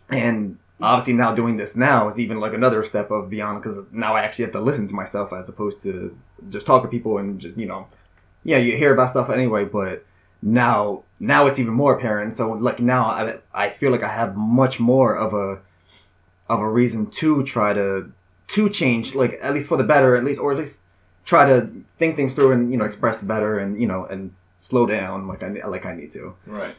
[0.09, 4.15] And obviously now doing this now is even like another step of beyond because now
[4.17, 6.15] I actually have to listen to myself as opposed to
[6.49, 7.87] just talk to people and just, you know,
[8.43, 10.05] yeah, you hear about stuff anyway, but
[10.41, 12.35] now now it's even more apparent.
[12.35, 15.59] So like now I I feel like I have much more of a
[16.49, 18.11] of a reason to try to
[18.49, 20.79] to change like at least for the better at least or at least
[21.25, 24.85] try to think things through and you know express better and you know and slow
[24.85, 26.35] down like I like I need to.
[26.45, 26.75] Right.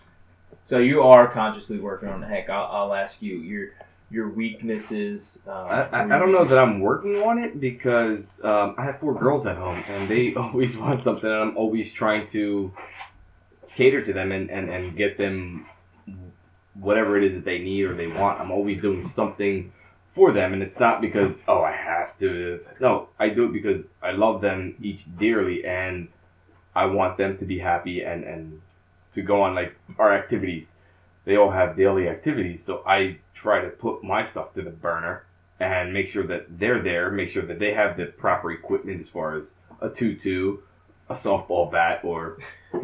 [0.62, 2.49] So you are consciously working on the heck.
[2.49, 3.70] I'll, I'll ask you your
[4.11, 5.22] your weaknesses.
[5.47, 9.01] Um, I, I, I don't know that I'm working on it because um, I have
[9.01, 12.72] four girls at home and they always want something and I'm always trying to
[13.74, 15.66] cater to them and, and, and get them
[16.74, 18.40] whatever it is that they need or they want.
[18.40, 19.72] I'm always doing something
[20.15, 22.61] for them and it's not because, oh, I have to.
[22.81, 26.09] No, I do it because I love them each dearly and
[26.75, 28.61] I want them to be happy and, and
[29.12, 30.73] to go on like our activities.
[31.25, 35.25] They all have daily activities, so I try to put my stuff to the burner
[35.59, 37.11] and make sure that they're there.
[37.11, 40.59] Make sure that they have the proper equipment as far as a tutu,
[41.09, 42.39] a softball bat, or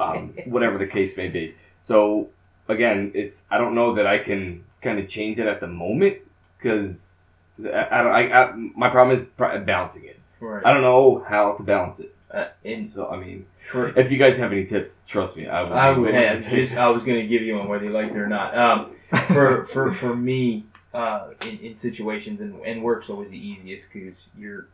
[0.00, 1.54] um, whatever the case may be.
[1.80, 2.28] So
[2.68, 6.18] again, it's I don't know that I can kind of change it at the moment
[6.58, 7.20] because
[7.64, 8.32] I, I don't.
[8.32, 9.26] I, my problem is
[9.64, 10.18] balancing it.
[10.40, 10.64] Right.
[10.64, 12.14] I don't know how to balance it.
[12.30, 15.62] Uh, and So I mean, for, if you guys have any tips, trust me, I
[15.62, 15.72] will.
[15.72, 18.18] I would have to just I was gonna give you one whether you liked it
[18.18, 18.56] or not.
[18.56, 18.96] Um,
[19.28, 24.16] for for for me, uh, in, in situations and and work's always the easiest because
[24.36, 24.66] your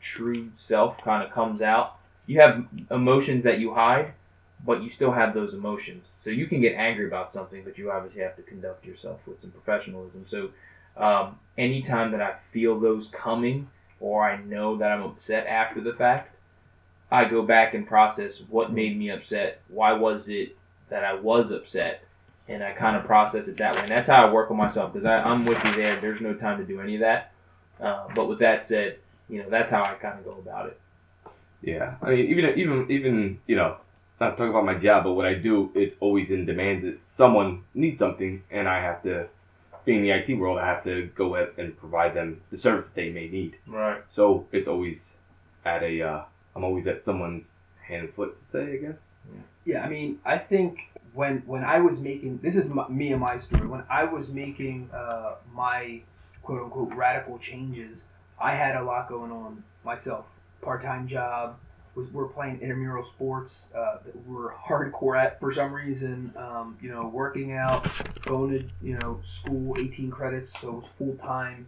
[0.00, 1.96] true self kind of comes out.
[2.26, 4.12] You have emotions that you hide,
[4.64, 6.04] but you still have those emotions.
[6.22, 9.40] So you can get angry about something, but you obviously have to conduct yourself with
[9.40, 10.26] some professionalism.
[10.28, 10.50] So
[10.98, 13.68] um, anytime that I feel those coming,
[14.00, 16.34] or I know that I'm upset after the fact,
[17.10, 19.60] I go back and process what made me upset.
[19.68, 20.56] Why was it
[20.90, 22.04] that I was upset?
[22.48, 23.82] And I kind of process it that way.
[23.82, 26.00] And that's how I work on myself because I'm with you there.
[26.00, 27.32] There's no time to do any of that.
[27.80, 30.80] Uh, but with that said, you know, that's how I kind of go about it.
[31.60, 33.76] Yeah, I mean, even even even you know,
[34.20, 37.64] not talking about my job, but what I do, it's always in demand that someone
[37.74, 39.28] needs something, and I have to,
[39.88, 42.86] being in the IT world, I have to go out and provide them the service
[42.86, 43.56] that they may need.
[43.66, 44.02] Right.
[44.10, 45.14] So it's always
[45.64, 46.24] at a, uh,
[46.54, 49.00] I'm always at someone's hand and foot to say, I guess.
[49.64, 50.78] Yeah, I mean, I think
[51.12, 53.66] when when I was making this is my, me and my story.
[53.66, 56.00] When I was making uh, my
[56.42, 58.04] quote unquote radical changes,
[58.40, 60.26] I had a lot going on myself.
[60.62, 61.58] Part time job.
[61.98, 66.32] Was, we're playing intramural sports uh, that we're hardcore at for some reason.
[66.36, 67.88] Um, you know, working out,
[68.22, 71.66] going to you know school, 18 credits, so it was full time.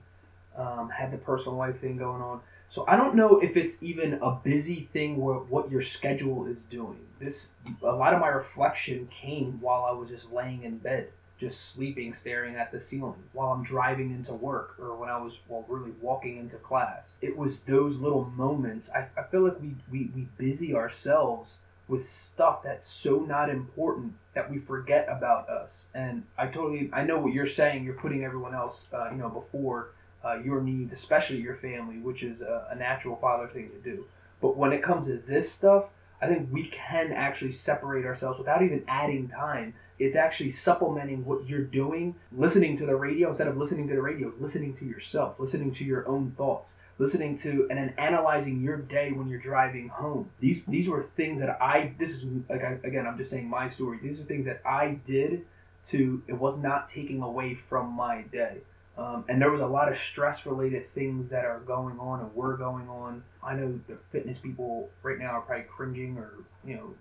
[0.56, 2.40] Um, had the personal life thing going on.
[2.68, 6.62] So I don't know if it's even a busy thing where what your schedule is
[6.64, 7.00] doing.
[7.18, 7.48] This
[7.82, 11.08] a lot of my reflection came while I was just laying in bed,
[11.40, 15.32] just sleeping, staring at the ceiling while I'm driving into work or when I was
[15.48, 17.08] well really walking into class.
[17.22, 18.90] It was those little moments.
[18.94, 21.56] I, I feel like we, we, we busy ourselves
[21.88, 25.84] with stuff that's so not important that we forget about us.
[25.94, 27.84] And I totally I know what you're saying.
[27.84, 29.88] You're putting everyone else uh, you know before
[30.24, 34.04] uh, your needs, especially your family, which is a, a natural father thing to do.
[34.42, 35.86] But when it comes to this stuff,
[36.22, 39.74] I think we can actually separate ourselves without even adding time.
[40.00, 44.02] It's actually supplementing what you're doing, listening to the radio instead of listening to the
[44.02, 48.78] radio, listening to yourself, listening to your own thoughts, listening to and then analyzing your
[48.78, 50.30] day when you're driving home.
[50.40, 53.68] These these were things that I this is like I, again I'm just saying my
[53.68, 53.98] story.
[54.02, 55.44] These are things that I did
[55.88, 58.58] to it was not taking away from my day.
[58.98, 62.34] Um, and there was a lot of stress related things that are going on and
[62.34, 63.22] were going on.
[63.42, 66.32] I know the fitness people right now are probably cringing or,
[66.66, 66.94] you know,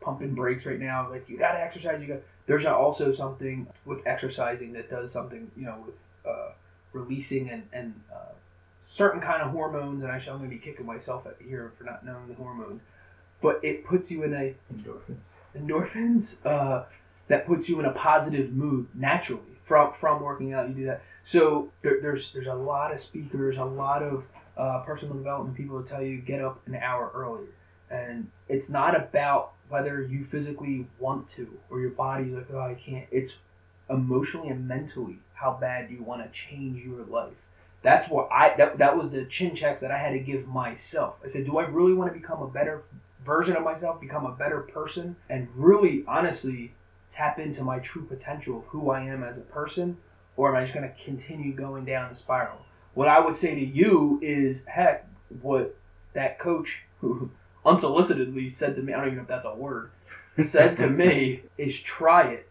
[0.00, 1.10] pumping brakes right now.
[1.10, 2.00] Like, you got to exercise.
[2.00, 2.20] You got.
[2.46, 5.94] There's also something with exercising that does something, you know, with
[6.26, 6.50] uh,
[6.92, 8.32] releasing and, and uh,
[8.78, 10.02] certain kind of hormones.
[10.02, 12.80] And I shall maybe be kicking myself at here for not knowing the hormones.
[13.40, 14.54] But it puts you in a
[15.56, 16.84] endorphins uh,
[17.28, 20.68] that puts you in a positive mood naturally from from working out.
[20.68, 21.02] You do that.
[21.24, 24.24] So there, there's there's a lot of speakers, a lot of
[24.56, 27.48] uh, personal development people to tell you get up an hour earlier,
[27.90, 32.74] and it's not about whether you physically want to or your body's like oh I
[32.74, 33.06] can't.
[33.10, 33.32] It's
[33.88, 37.32] emotionally and mentally how bad you want to change your life.
[37.82, 41.16] That's what I that, that was the chin checks that I had to give myself.
[41.24, 42.82] I said, do I really want to become a better
[43.24, 46.72] version of myself, become a better person, and really honestly
[47.08, 49.96] tap into my true potential of who I am as a person,
[50.36, 52.58] or am I just going to continue going down the spiral?
[52.94, 55.06] What I would say to you is, heck,
[55.42, 55.76] what
[56.12, 57.30] that coach who
[57.64, 59.90] unsolicitedly said to me, I don't even know if that's a word,
[60.42, 62.48] said to me is try it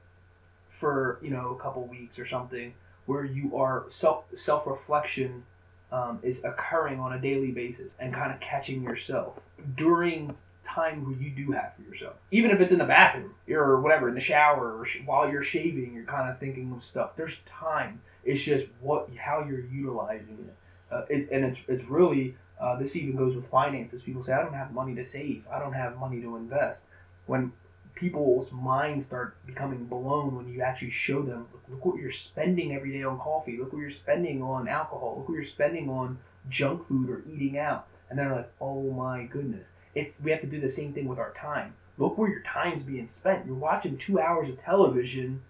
[0.70, 2.74] for, you know, a couple weeks or something
[3.05, 5.43] where you are self self reflection
[5.91, 9.39] um, is occurring on a daily basis and kind of catching yourself
[9.76, 12.14] during time where you do have for yourself.
[12.32, 15.43] Even if it's in the bathroom or whatever, in the shower or sh- while you're
[15.43, 17.16] shaving, you're kind of thinking of stuff.
[17.16, 18.01] There's time.
[18.24, 20.55] It's just what how you're utilizing it.
[20.93, 24.01] Uh, it and it's, it's really, uh, this even goes with finances.
[24.01, 25.43] People say, I don't have money to save.
[25.51, 26.84] I don't have money to invest.
[27.26, 27.51] When
[27.95, 32.76] people's minds start becoming blown when you actually show them, look, look what you're spending
[32.76, 33.57] every day on coffee.
[33.57, 35.16] Look what you're spending on alcohol.
[35.18, 36.18] Look what you're spending on
[36.49, 37.88] junk food or eating out.
[38.10, 41.20] And they're like, oh my goodness it's we have to do the same thing with
[41.20, 41.74] our time.
[41.97, 43.45] Look where your time's being spent.
[43.45, 45.41] You're watching two hours of television,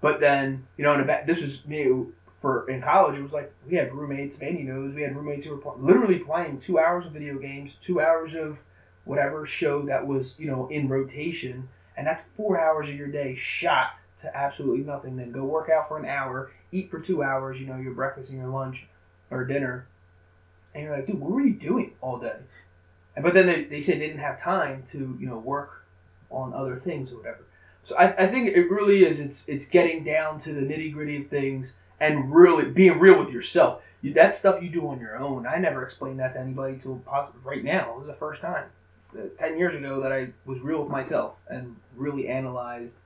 [0.00, 1.90] but then you know in a this was me
[2.40, 3.16] for in college.
[3.16, 4.36] It was like we had roommates.
[4.36, 7.76] Vandy knows we had roommates who were pl- literally playing two hours of video games,
[7.80, 8.58] two hours of
[9.04, 13.34] whatever show that was you know in rotation, and that's four hours of your day
[13.34, 15.16] shot to absolutely nothing.
[15.16, 17.58] Then go work out for an hour, eat for two hours.
[17.58, 18.86] You know your breakfast and your lunch
[19.30, 19.86] or dinner,
[20.74, 22.36] and you're like, dude, what were you doing all day?
[23.16, 25.84] And but then they, they say they didn't have time to you know work
[26.30, 27.44] on other things or whatever.
[27.82, 29.18] So I, I think it really is.
[29.18, 33.30] It's it's getting down to the nitty gritty of things and really being real with
[33.30, 33.82] yourself.
[34.02, 35.46] You, that's stuff you do on your own.
[35.46, 37.92] I never explained that to anybody till possibly right now.
[37.92, 38.66] It was the first time,
[39.18, 42.96] uh, ten years ago, that I was real with myself and really analyzed,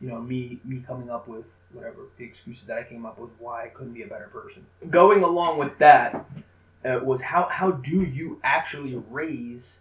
[0.00, 3.30] you know, me me coming up with whatever the excuses that I came up with
[3.38, 4.64] why I couldn't be a better person.
[4.90, 6.26] Going along with that
[6.84, 9.80] uh, was how how do you actually raise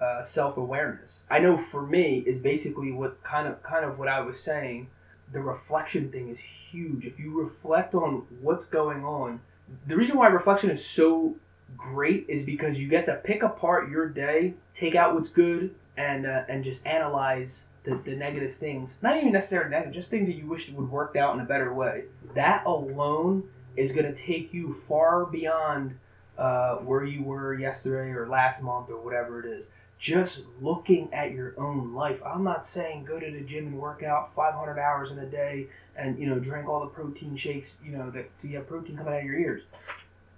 [0.00, 1.20] uh, self awareness?
[1.30, 4.88] I know for me is basically what kind of kind of what I was saying.
[5.32, 7.06] The reflection thing is huge.
[7.06, 9.40] If you reflect on what's going on,
[9.86, 11.36] the reason why reflection is so
[11.76, 16.26] great is because you get to pick apart your day, take out what's good, and
[16.26, 18.96] uh, and just analyze the, the negative things.
[19.02, 21.72] Not even necessarily negative, just things that you wish would worked out in a better
[21.72, 22.04] way.
[22.34, 25.96] That alone is going to take you far beyond
[26.36, 29.66] uh, where you were yesterday or last month or whatever it is.
[30.00, 32.20] Just looking at your own life.
[32.24, 35.68] I'm not saying go to the gym and work out 500 hours in a day
[35.94, 38.96] and you know drink all the protein shakes you know that so you have protein
[38.96, 39.62] coming out of your ears.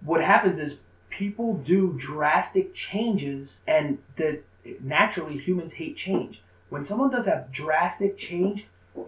[0.00, 0.78] What happens is
[1.10, 4.42] people do drastic changes and that
[4.80, 6.42] naturally humans hate change.
[6.68, 8.66] When someone does a drastic change,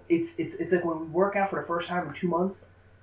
[0.08, 2.60] it's it's it's like when we work out for the first time in two months,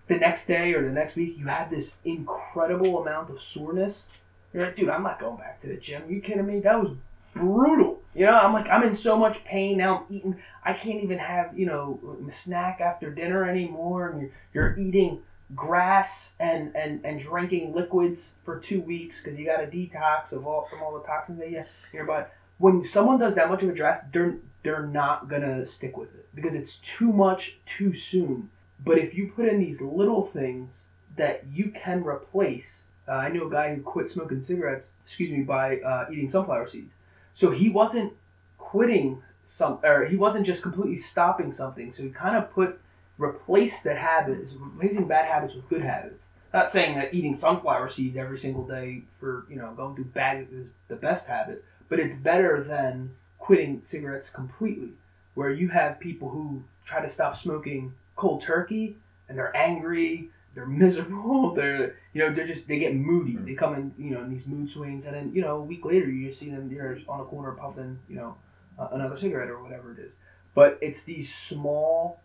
[0.07, 4.07] the next day or the next week you have this incredible amount of soreness.
[4.53, 6.03] You're like, dude, I'm not going back to the gym.
[6.09, 6.61] you kidding me?
[6.61, 6.91] That was
[7.35, 8.01] brutal.
[8.13, 9.99] You know, I'm like, I'm in so much pain now.
[9.99, 10.41] I'm eating.
[10.63, 14.09] I can't even have you know a snack after dinner anymore.
[14.09, 15.21] And you're, you're eating
[15.55, 20.47] grass and, and, and drinking liquids for two weeks because you got a detox of
[20.47, 21.63] all from all the toxins that you
[21.93, 22.25] your body.
[22.57, 26.27] When someone does that much of a dress, they're they're not gonna stick with it
[26.35, 28.49] because it's too much too soon.
[28.83, 30.81] But if you put in these little things
[31.15, 35.43] that you can replace, uh, I knew a guy who quit smoking cigarettes, excuse me,
[35.43, 36.93] by uh, eating sunflower seeds.
[37.33, 38.13] So he wasn't
[38.57, 41.91] quitting some, or he wasn't just completely stopping something.
[41.91, 42.79] So he kind of put
[43.17, 46.25] replaced the habits, replacing bad habits with good habits.
[46.53, 50.47] Not saying that eating sunflower seeds every single day for you know going through bad
[50.51, 54.91] is the best habit, but it's better than quitting cigarettes completely.
[55.33, 58.97] Where you have people who try to stop smoking cold turkey
[59.29, 63.37] and they're angry, they're miserable, they're you know they're just they get moody.
[63.37, 65.85] They come in you know in these mood swings, and then you know a week
[65.85, 68.35] later you just see them they're on a corner puffing you know
[68.77, 70.11] uh, another cigarette or whatever it is.
[70.53, 72.19] But it's these small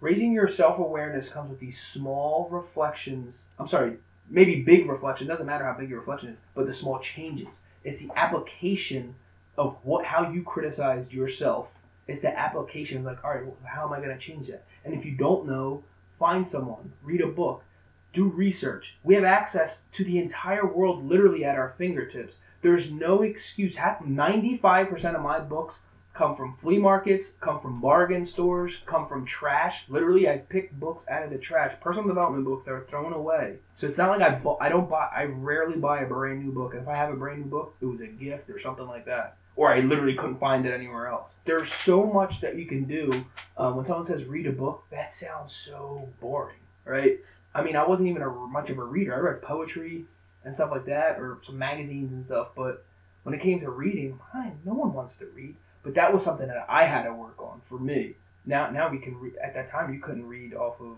[0.00, 3.42] raising your self awareness comes with these small reflections.
[3.58, 3.96] I'm sorry,
[4.28, 5.26] maybe big reflection.
[5.26, 7.60] Doesn't matter how big your reflection is, but the small changes.
[7.84, 9.14] It's the application
[9.56, 11.68] of what how you criticized yourself.
[12.08, 14.64] It's the application of like, all right, well, how am I going to change that?
[14.84, 15.84] And if you don't know,
[16.22, 17.64] find someone, read a book,
[18.12, 18.94] do research.
[19.02, 22.34] We have access to the entire world literally at our fingertips.
[22.62, 23.74] There's no excuse.
[23.74, 25.80] 95% of my books
[26.14, 29.84] come from flea markets, come from bargain stores, come from trash.
[29.88, 33.56] Literally, I pick books out of the trash, personal development books that are thrown away.
[33.74, 36.52] So it's not like I bu- I don't buy I rarely buy a brand new
[36.52, 36.76] book.
[36.76, 39.38] If I have a brand new book, it was a gift or something like that,
[39.56, 41.30] or I literally couldn't find it anywhere else.
[41.44, 43.24] There's so much that you can do.
[43.56, 47.18] Um, when someone says read a book, that sounds so boring, right?
[47.54, 49.14] I mean, I wasn't even a, much of a reader.
[49.14, 50.04] I read poetry
[50.44, 52.48] and stuff like that, or some magazines and stuff.
[52.56, 52.84] But
[53.24, 55.54] when it came to reading, man, no one wants to read.
[55.82, 58.14] But that was something that I had to work on for me.
[58.46, 59.36] Now, now we can read.
[59.36, 60.96] At that time, you couldn't read off of.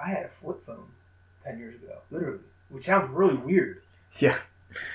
[0.00, 0.86] I had a flip phone
[1.44, 3.82] ten years ago, literally, which sounds really weird.
[4.18, 4.38] Yeah.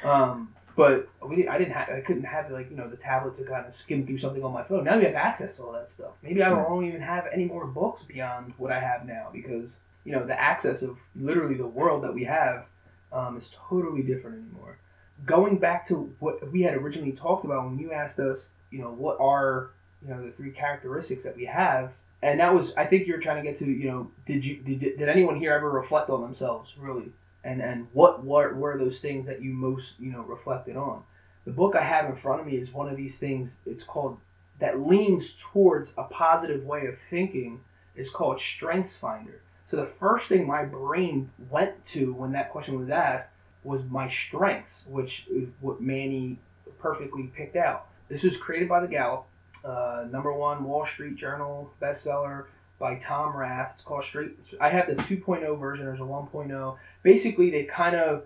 [0.04, 3.44] Um, but we, I didn't have, I couldn't have like you know the tablet to
[3.44, 4.86] kind of skim through something on my phone.
[4.86, 6.12] Now we have access to all that stuff.
[6.24, 9.76] Maybe I don't even have any more books beyond what I have now because
[10.06, 12.66] you know the access of literally the world that we have
[13.12, 14.78] um, is totally different anymore.
[15.26, 18.92] Going back to what we had originally talked about when you asked us you know
[18.92, 19.72] what are
[20.02, 23.44] you know the three characteristics that we have and that was i think you're trying
[23.44, 26.74] to get to you know did you did, did anyone here ever reflect on themselves
[26.78, 27.12] really
[27.44, 31.04] and and what what were those things that you most you know reflected on?
[31.46, 34.18] The book i have in front of me is one of these things it's called
[34.60, 37.62] that leans towards a positive way of thinking
[37.96, 39.42] is called strengths finder.
[39.70, 43.28] So the first thing my brain went to when that question was asked
[43.64, 46.38] was my strengths which is what manny
[46.80, 47.88] perfectly picked out.
[48.10, 49.26] This was created by the Gallup,
[49.64, 52.46] uh, number one Wall Street Journal bestseller
[52.80, 53.72] by Tom Rath.
[53.74, 54.32] It's called Straight.
[54.60, 55.86] I have the 2.0 version.
[55.86, 56.78] There's a 1.0.
[57.04, 58.24] Basically, they kind of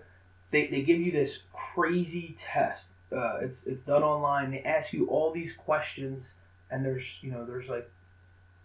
[0.50, 2.86] they, they give you this crazy test.
[3.14, 4.52] Uh, it's it's done online.
[4.52, 6.32] They ask you all these questions,
[6.70, 7.90] and there's you know there's like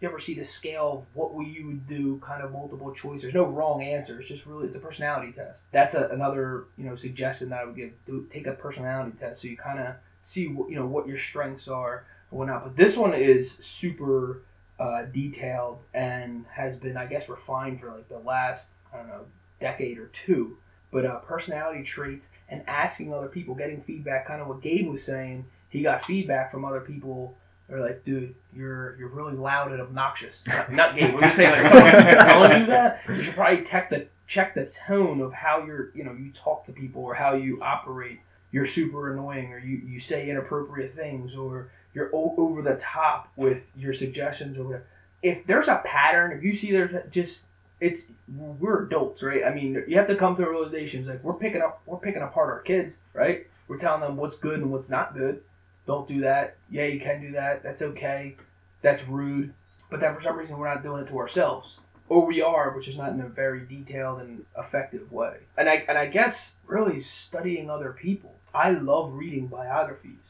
[0.01, 3.45] you ever see the scale what you would do kind of multiple choice there's no
[3.45, 7.49] wrong answer it's just really it's a personality test that's a, another you know suggestion
[7.49, 10.69] that i would give do, take a personality test so you kind of see what
[10.69, 14.41] you know what your strengths are and whatnot but this one is super
[14.79, 19.25] uh, detailed and has been i guess refined for like the last i don't know
[19.59, 20.57] decade or two
[20.91, 25.03] but uh, personality traits and asking other people getting feedback kind of what gabe was
[25.03, 27.35] saying he got feedback from other people
[27.69, 30.41] they're like, dude, you're you're really loud and obnoxious.
[30.47, 31.13] Not, not gay.
[31.13, 31.93] We're just saying like someone's
[32.31, 33.01] telling you that.
[33.07, 36.65] You should probably check the check the tone of how you're you know you talk
[36.65, 38.19] to people or how you operate.
[38.51, 43.31] You're super annoying, or you, you say inappropriate things, or you're o- over the top
[43.35, 44.85] with your suggestions, or whatever.
[45.21, 47.43] If there's a pattern, if you see there's just
[47.79, 48.01] it's
[48.37, 49.43] we're adults, right?
[49.45, 51.01] I mean, you have to come to a realization.
[51.01, 53.47] It's like we're picking up we're picking apart our kids, right?
[53.67, 55.41] We're telling them what's good and what's not good
[55.89, 56.55] don't do that.
[56.69, 57.63] Yeah, you can do that.
[57.63, 58.35] That's okay.
[58.83, 59.55] That's rude.
[59.89, 61.77] But then for some reason we're not doing it to ourselves.
[62.09, 65.37] Or we are, which is not in a very detailed and effective way.
[65.57, 68.35] And I and I guess really studying other people.
[68.53, 70.21] I love reading biographies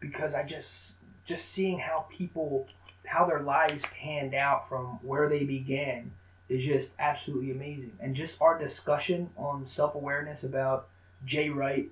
[0.00, 0.94] because I just
[1.24, 2.66] just seeing how people
[3.06, 6.10] how their lives panned out from where they began
[6.48, 7.92] is just absolutely amazing.
[8.00, 10.88] And just our discussion on self awareness about
[11.24, 11.90] Jay Wright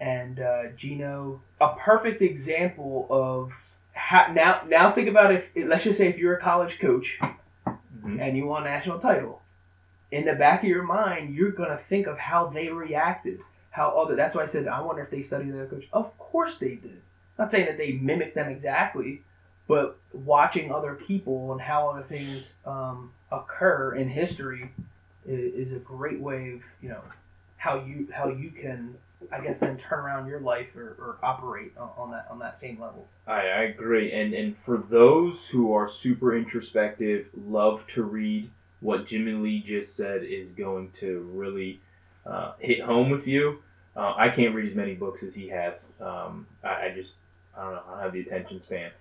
[0.00, 3.52] and uh, Geno, a perfect example of
[3.92, 4.62] how now.
[4.68, 7.18] Now think about if let's just say if you're a college coach
[8.04, 8.20] Mhm.
[8.20, 9.42] and you won a national title,
[10.10, 13.40] in the back of your mind you're gonna think of how they reacted,
[13.78, 14.16] how other.
[14.16, 15.88] That's why I said I wonder if they studied their coach.
[15.92, 17.00] Of course they did.
[17.38, 19.22] Not saying that they mimicked them exactly,
[19.68, 24.70] but watching other people and how other things um, occur in history
[25.24, 27.02] is, is a great way of you know
[27.56, 28.96] how you how you can
[29.32, 32.58] I guess then turn around your life or, or operate on, on that on that
[32.58, 33.06] same level.
[33.26, 34.12] I, I agree.
[34.12, 38.50] And and for those who are super introspective, love to read,
[38.80, 41.80] what Jimmy Lee just said is going to really
[42.26, 43.60] uh, hit home with you.
[43.98, 45.90] Uh, I can't read as many books as he has.
[46.00, 47.14] Um, I, I just
[47.56, 47.82] I don't know.
[47.88, 48.92] I don't have the attention span.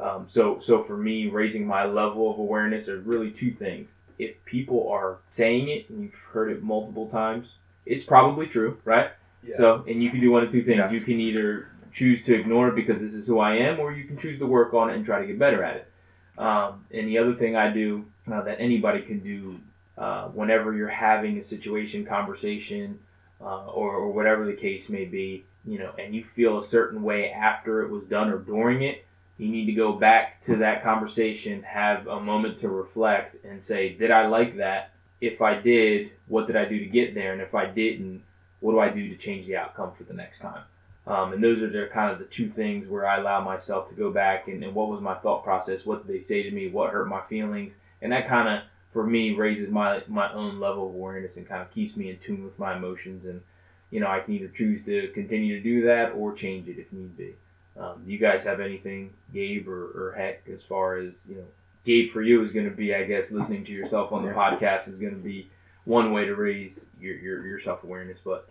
[0.00, 3.88] Um, so so for me, raising my level of awareness are really two things.
[4.18, 7.48] If people are saying it and you've heard it multiple times,
[7.84, 9.10] it's probably true, right?
[9.58, 10.78] So, and you can do one of two things.
[10.78, 10.92] Yes.
[10.92, 14.04] You can either choose to ignore it because this is who I am, or you
[14.04, 15.92] can choose to work on it and try to get better at it.
[16.38, 19.58] Um, and the other thing I do uh, that anybody can do
[19.96, 22.98] uh, whenever you're having a situation, conversation,
[23.40, 27.02] uh, or, or whatever the case may be, you know, and you feel a certain
[27.02, 29.04] way after it was done or during it,
[29.38, 33.90] you need to go back to that conversation, have a moment to reflect, and say,
[33.90, 34.92] did I like that?
[35.20, 37.32] If I did, what did I do to get there?
[37.32, 38.22] And if I didn't,
[38.60, 40.62] what do I do to change the outcome for the next time?
[41.06, 43.94] Um, and those are the kind of the two things where I allow myself to
[43.94, 45.86] go back and, and what was my thought process?
[45.86, 46.68] What did they say to me?
[46.68, 47.74] What hurt my feelings?
[48.02, 48.64] And that kind of,
[48.96, 52.18] for me, raises my my own level of awareness and kind of keeps me in
[52.24, 53.26] tune with my emotions.
[53.26, 53.42] And
[53.90, 56.90] you know, I can either choose to continue to do that or change it if
[56.92, 57.34] need be.
[57.78, 61.44] Um, do you guys have anything, Gabe or, or Heck, as far as you know?
[61.84, 64.88] Gabe for you is going to be, I guess, listening to yourself on the podcast
[64.88, 65.50] is going to be
[65.84, 68.16] one way to raise your your, your self awareness.
[68.24, 68.48] But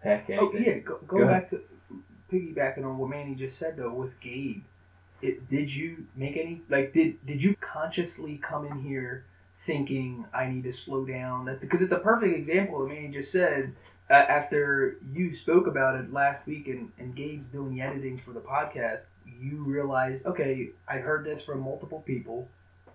[0.00, 0.50] Heck, anything?
[0.52, 1.62] Oh yeah, go, go, Go back to
[2.30, 4.64] piggybacking on what Manny just said though with Gabe.
[5.22, 9.24] It, did you make any like did did you consciously come in here
[9.72, 11.54] thinking I need to slow down?
[11.60, 12.82] Because it's a perfect example.
[12.84, 13.74] I mean, you just said
[14.08, 18.32] uh, after you spoke about it last week and, and Gabe's doing the editing for
[18.32, 19.02] the podcast,
[19.40, 22.48] you realized okay, I heard this from multiple people.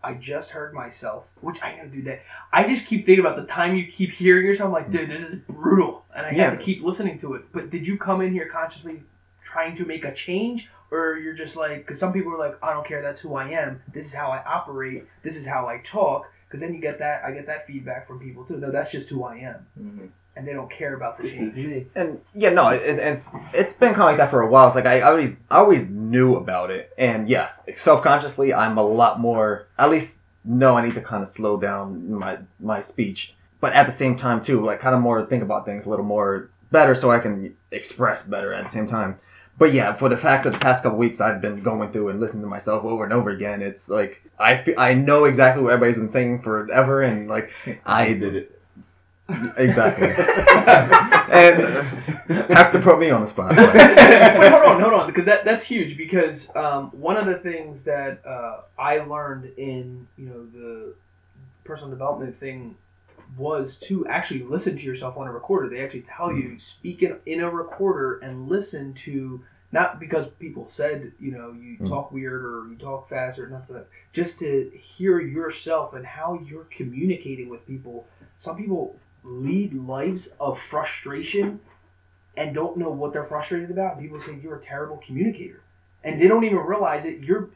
[0.06, 2.06] I just heard myself, which I know, dude.
[2.06, 4.68] That I just keep thinking about the time you keep hearing yourself.
[4.68, 6.50] I'm like, dude, this is brutal, and I Yeah.
[6.50, 7.44] have to keep listening to it.
[7.54, 9.04] But did you come in here consciously
[9.44, 12.74] trying to make a change, or you're just like, because some people are like, I
[12.74, 13.82] don't care, that's who I am.
[13.94, 15.06] This is how I operate.
[15.22, 16.30] This is how I talk.
[16.54, 18.58] Because then you get that, I get that feedback from people too.
[18.58, 20.10] No, that's just who I am, Mhm.
[20.36, 21.90] and they don't care about the change.
[21.96, 24.68] and yeah, no, it, it's it's been kind of like that for a while.
[24.68, 28.84] It's like I always I always knew about it, and yes, self consciously, I'm a
[28.86, 29.66] lot more.
[29.80, 33.88] At least know I need to kind of slow down my my speech, but at
[33.88, 36.94] the same time too, like kind of more think about things a little more better,
[36.94, 39.18] so I can express better at the same time.
[39.58, 42.20] But yeah, for the fact that the past couple weeks I've been going through and
[42.20, 45.74] listening to myself over and over again, it's like I fe- I know exactly what
[45.74, 47.52] everybody's been saying forever, and like
[47.86, 48.60] I Just did it.
[49.58, 50.08] exactly,
[51.32, 51.64] and
[52.50, 53.52] have to put me on the spot.
[53.58, 55.98] Wait, hold on, hold on, because that that's huge.
[55.98, 60.94] Because um, one of the things that uh, I learned in you know the
[61.64, 62.76] personal development thing
[63.38, 65.70] was to actually listen to yourself on a recorder.
[65.70, 70.68] They actually tell you speak in, in a recorder and listen to not because people
[70.70, 71.90] said you know you Mm.
[71.90, 73.78] talk weird or you talk fast or nothing.
[73.78, 78.06] like- Just to hear yourself and how you're communicating with people.
[78.36, 81.60] Some people lead lives of frustration
[82.38, 84.00] and don't know what they're frustrated about.
[84.00, 85.62] People say you're a terrible communicator,
[86.04, 87.20] and they don't even realize it.
[87.22, 87.50] You're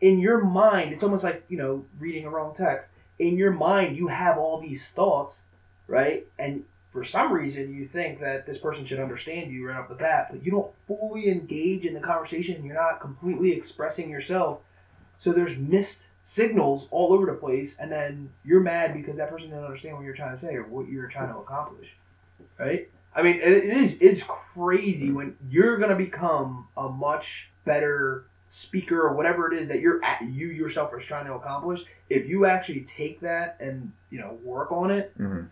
[0.00, 0.92] in your mind.
[0.92, 2.88] It's almost like you know reading a wrong text.
[3.18, 5.42] In your mind, you have all these thoughts,
[5.86, 6.26] right?
[6.38, 9.94] And for some reason, you think that this person should understand you right off the
[9.94, 12.64] bat, but you don't fully engage in the conversation.
[12.64, 14.60] You're not completely expressing yourself.
[15.18, 19.50] So there's missed signals all over the place, and then you're mad because that person
[19.50, 21.88] didn't understand what you're trying to say or what you're trying to accomplish,
[22.58, 22.88] right?
[23.14, 25.14] I mean, it, is it's crazy mm.
[25.14, 28.24] when you're gonna become a much better
[28.56, 31.84] speaker or whatever it is that you're at, you yourself are trying to accomplish.
[32.10, 35.46] If you actually take that and you know work on it, Mhm.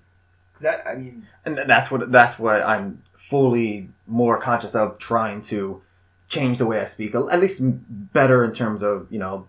[0.53, 5.41] 'cause that I mean, and that's what that's what I'm fully more conscious of trying
[5.43, 5.81] to
[6.29, 7.61] change the way I speak, at least
[8.13, 9.47] better in terms of you know,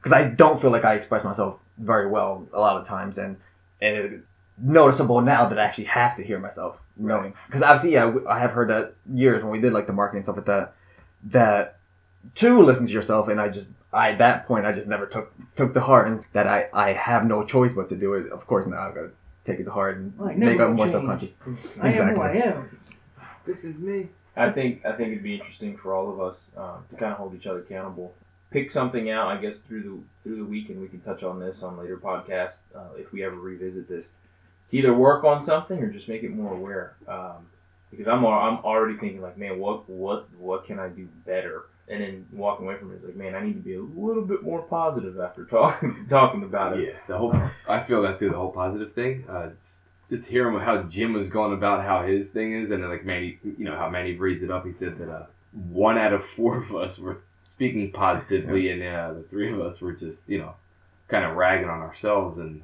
[0.00, 3.36] because I don't feel like I express myself very well a lot of times, and
[3.80, 4.24] and it's
[4.60, 8.50] noticeable now that I actually have to hear myself knowing because obviously yeah I have
[8.50, 10.72] heard that years when we did like the marketing stuff like that
[11.30, 11.76] that
[12.36, 15.32] to listen to yourself and I just I at that point I just never took
[15.56, 18.46] took to heart and that I I have no choice but to do it of
[18.46, 19.10] course now I've got to
[19.44, 20.92] take it to heart and I never make up more change.
[20.92, 21.32] self-conscious
[21.80, 22.78] I am who I am.
[23.46, 24.08] This is me.
[24.36, 27.18] I think I think it'd be interesting for all of us uh, to kind of
[27.18, 28.14] hold each other accountable.
[28.50, 31.40] Pick something out, I guess, through the through the week, and we can touch on
[31.40, 34.06] this on later podcast uh, if we ever revisit this.
[34.70, 36.94] To either work on something or just make it more aware.
[37.08, 37.46] Um,
[37.90, 41.64] because I'm al- I'm already thinking like, man, what what what can I do better?
[41.90, 43.80] And then walking away from it, it is like, man, I need to be a
[43.80, 46.86] little bit more positive after talking talking about it.
[46.86, 47.34] Yeah, the whole
[47.66, 49.24] I feel that through The whole positive thing.
[49.28, 52.90] Uh, just, just hearing how Jim was going about how his thing is, and then
[52.90, 54.66] like Manny, you know how Manny raised it up.
[54.66, 59.14] He said that uh, one out of four of us were speaking positively, and uh,
[59.14, 60.54] the three of us were just you know
[61.08, 62.62] kind of ragging on ourselves and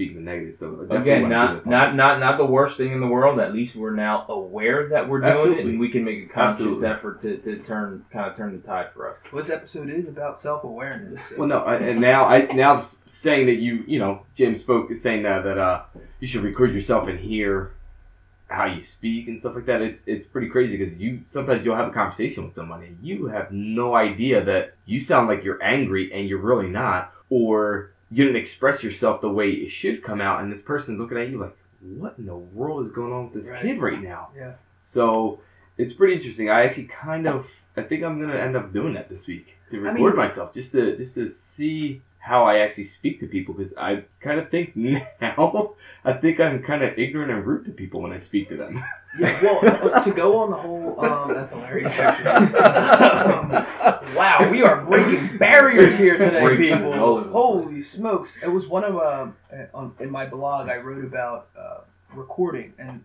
[0.00, 0.56] speaking the negative.
[0.56, 3.38] So I Again, not the not not not the worst thing in the world.
[3.38, 6.82] At least we're now aware that we're doing it, and we can make a conscious
[6.82, 6.88] Absolutely.
[6.88, 9.16] effort to, to turn kind of turn the tide for us.
[9.32, 11.20] This episode is about self awareness.
[11.36, 15.02] Well, no, I, and now I now saying that you you know Jim spoke is
[15.02, 15.82] saying that that uh
[16.18, 17.72] you should record yourself and hear
[18.48, 19.82] how you speak and stuff like that.
[19.82, 23.26] It's it's pretty crazy because you sometimes you'll have a conversation with somebody and you
[23.26, 28.24] have no idea that you sound like you're angry and you're really not, or you
[28.24, 31.38] didn't express yourself the way it should come out, and this person's looking at you
[31.38, 33.62] like, what in the world is going on with this Right.
[33.62, 34.28] kid right now?
[34.36, 34.52] Yeah.
[34.82, 35.40] So
[35.78, 36.50] it's pretty interesting.
[36.50, 39.76] I actually kind of I think I'm gonna end up doing that this week to
[39.78, 43.54] I record mean- myself just to just to see how I actually speak to people
[43.54, 47.72] because I kind of think now I think I'm kind of ignorant and rude to
[47.72, 48.82] people when I speak to them.
[49.18, 51.98] Yeah, well, uh, to go on the whole, um, that's hilarious.
[51.98, 52.58] Actually.
[52.60, 53.50] Um,
[54.14, 57.24] wow, we are breaking barriers here today, Breaking people.
[57.24, 58.38] Holy smokes!
[58.40, 61.80] It was one of um, uh, on, in my blog I wrote about uh,
[62.14, 63.02] recording, and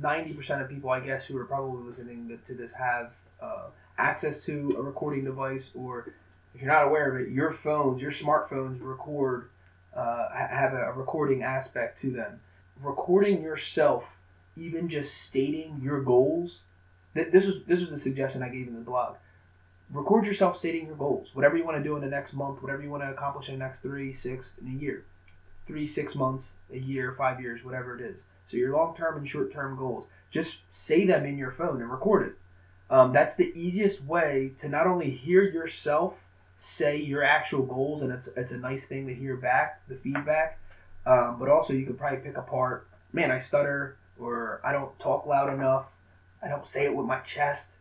[0.00, 3.10] ninety percent of people, I guess, who are probably listening to, to this have
[3.42, 3.64] uh,
[3.98, 6.12] access to a recording device, or
[6.54, 9.48] if you're not aware of it, your phones, your smartphones record,
[9.94, 12.40] uh, have a, recording aspect to them.
[12.82, 14.04] Recording yourself,
[14.56, 16.60] even just stating your goals.
[17.14, 19.16] th- This was this was the suggestion I gave in the blog.
[19.92, 22.82] Record yourself stating your goals, whatever you want to do in the next month, whatever
[22.82, 25.04] you want to accomplish in the next three, six, in a year,
[25.66, 28.22] three, six months, a year, five years, whatever it is.
[28.48, 31.90] So your long term and short term goals, just say them in your phone and
[31.90, 32.34] record it.
[32.88, 36.14] Um, that's the easiest way to not only hear yourself
[36.62, 40.58] say your actual goals, and it's it's a nice thing to hear back the feedback,
[41.04, 42.86] um, but also you could probably pick apart.
[43.12, 45.86] Man, I stutter, or I don't talk loud enough.
[46.42, 47.72] I don't say it with my chest.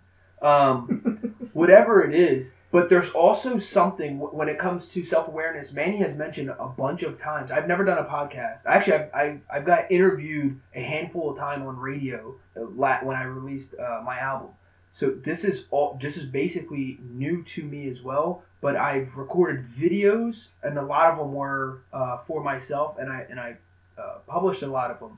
[0.41, 2.53] Um, whatever it is.
[2.71, 5.73] But there's also something when it comes to self awareness.
[5.73, 7.51] Manny has mentioned a bunch of times.
[7.51, 8.65] I've never done a podcast.
[8.65, 13.23] Actually, I've, I've, I've got interviewed a handful of time on radio uh, when I
[13.23, 14.49] released uh, my album.
[14.89, 15.99] So this is all.
[16.01, 18.43] This is basically new to me as well.
[18.62, 23.26] But I've recorded videos, and a lot of them were uh, for myself, and I
[23.30, 23.57] and I
[23.97, 25.18] uh, published a lot of them.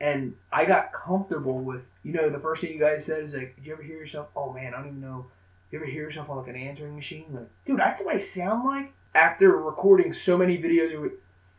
[0.00, 3.54] And I got comfortable with, you know, the first thing you guys said is like,
[3.56, 4.28] "Did you ever hear yourself?
[4.34, 5.26] Oh man, I don't even know.
[5.70, 7.26] You ever hear yourself on like an answering machine?
[7.32, 11.12] Like, dude, that's what I sound like." After recording so many videos,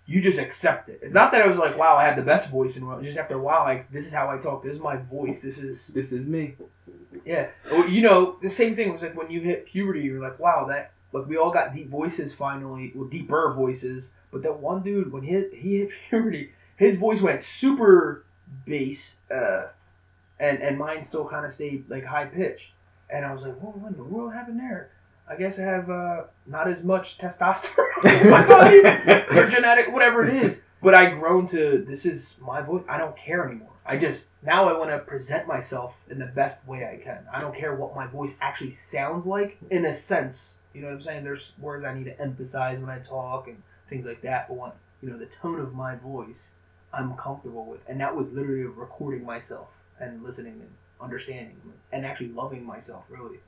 [0.06, 1.00] you just accept it.
[1.02, 3.04] It's not that I was like, "Wow, I had the best voice in the world."
[3.04, 4.64] Just after a while, like, this is how I talk.
[4.64, 5.42] This is my voice.
[5.42, 6.56] This is This is me.
[7.24, 7.48] yeah.
[7.70, 10.66] Well, you know, the same thing was like when you hit puberty, you're like, wow,
[10.66, 14.12] that like we all got deep voices finally, well, deeper voices.
[14.32, 18.26] But that one dude, when he hit, he hit puberty, his voice went super
[18.66, 19.68] bass, uh,
[20.40, 22.72] and and mine still kind of stayed like high pitch.
[23.10, 24.92] and I was like, "Whoa, what in the world happened there?"
[25.28, 28.80] I guess I have uh, not as much testosterone in my body,
[29.38, 30.60] or genetic, whatever it is.
[30.82, 32.84] But I grown to this is my voice.
[32.90, 33.70] I don't care anymore.
[33.86, 37.20] I just now I want to present myself in the best way I can.
[37.32, 40.56] I don't care what my voice actually sounds like in a sense.
[40.74, 41.24] You know what I'm saying?
[41.24, 44.48] There's words I need to emphasize when I talk and things like that.
[44.48, 46.52] But what you know, the tone of my voice,
[46.94, 49.68] I'm comfortable with, and that was literally recording myself
[50.00, 50.70] and listening and
[51.00, 51.56] understanding
[51.92, 53.04] and actually loving myself.
[53.10, 53.40] Really,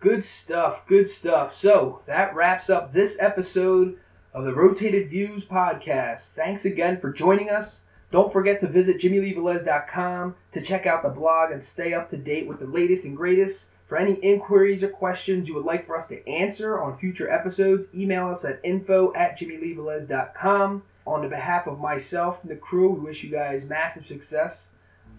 [0.00, 0.86] good stuff.
[0.86, 1.56] Good stuff.
[1.56, 3.98] So that wraps up this episode
[4.32, 6.32] of the Rotated Views podcast.
[6.32, 7.80] Thanks again for joining us.
[8.12, 12.46] Don't forget to visit jimmyleevelez.com to check out the blog and stay up to date
[12.46, 13.66] with the latest and greatest.
[13.86, 17.86] For any inquiries or questions you would like for us to answer on future episodes,
[17.94, 20.82] email us at info at jimmyleevelez.com.
[21.06, 24.70] On behalf of myself and the crew, we wish you guys massive success.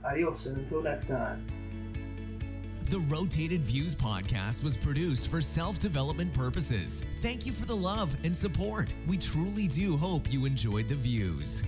[0.04, 1.46] Adios, and until next time.
[2.90, 7.04] The Rotated Views podcast was produced for self development purposes.
[7.22, 8.94] Thank you for the love and support.
[9.08, 11.64] We truly do hope you enjoyed the views.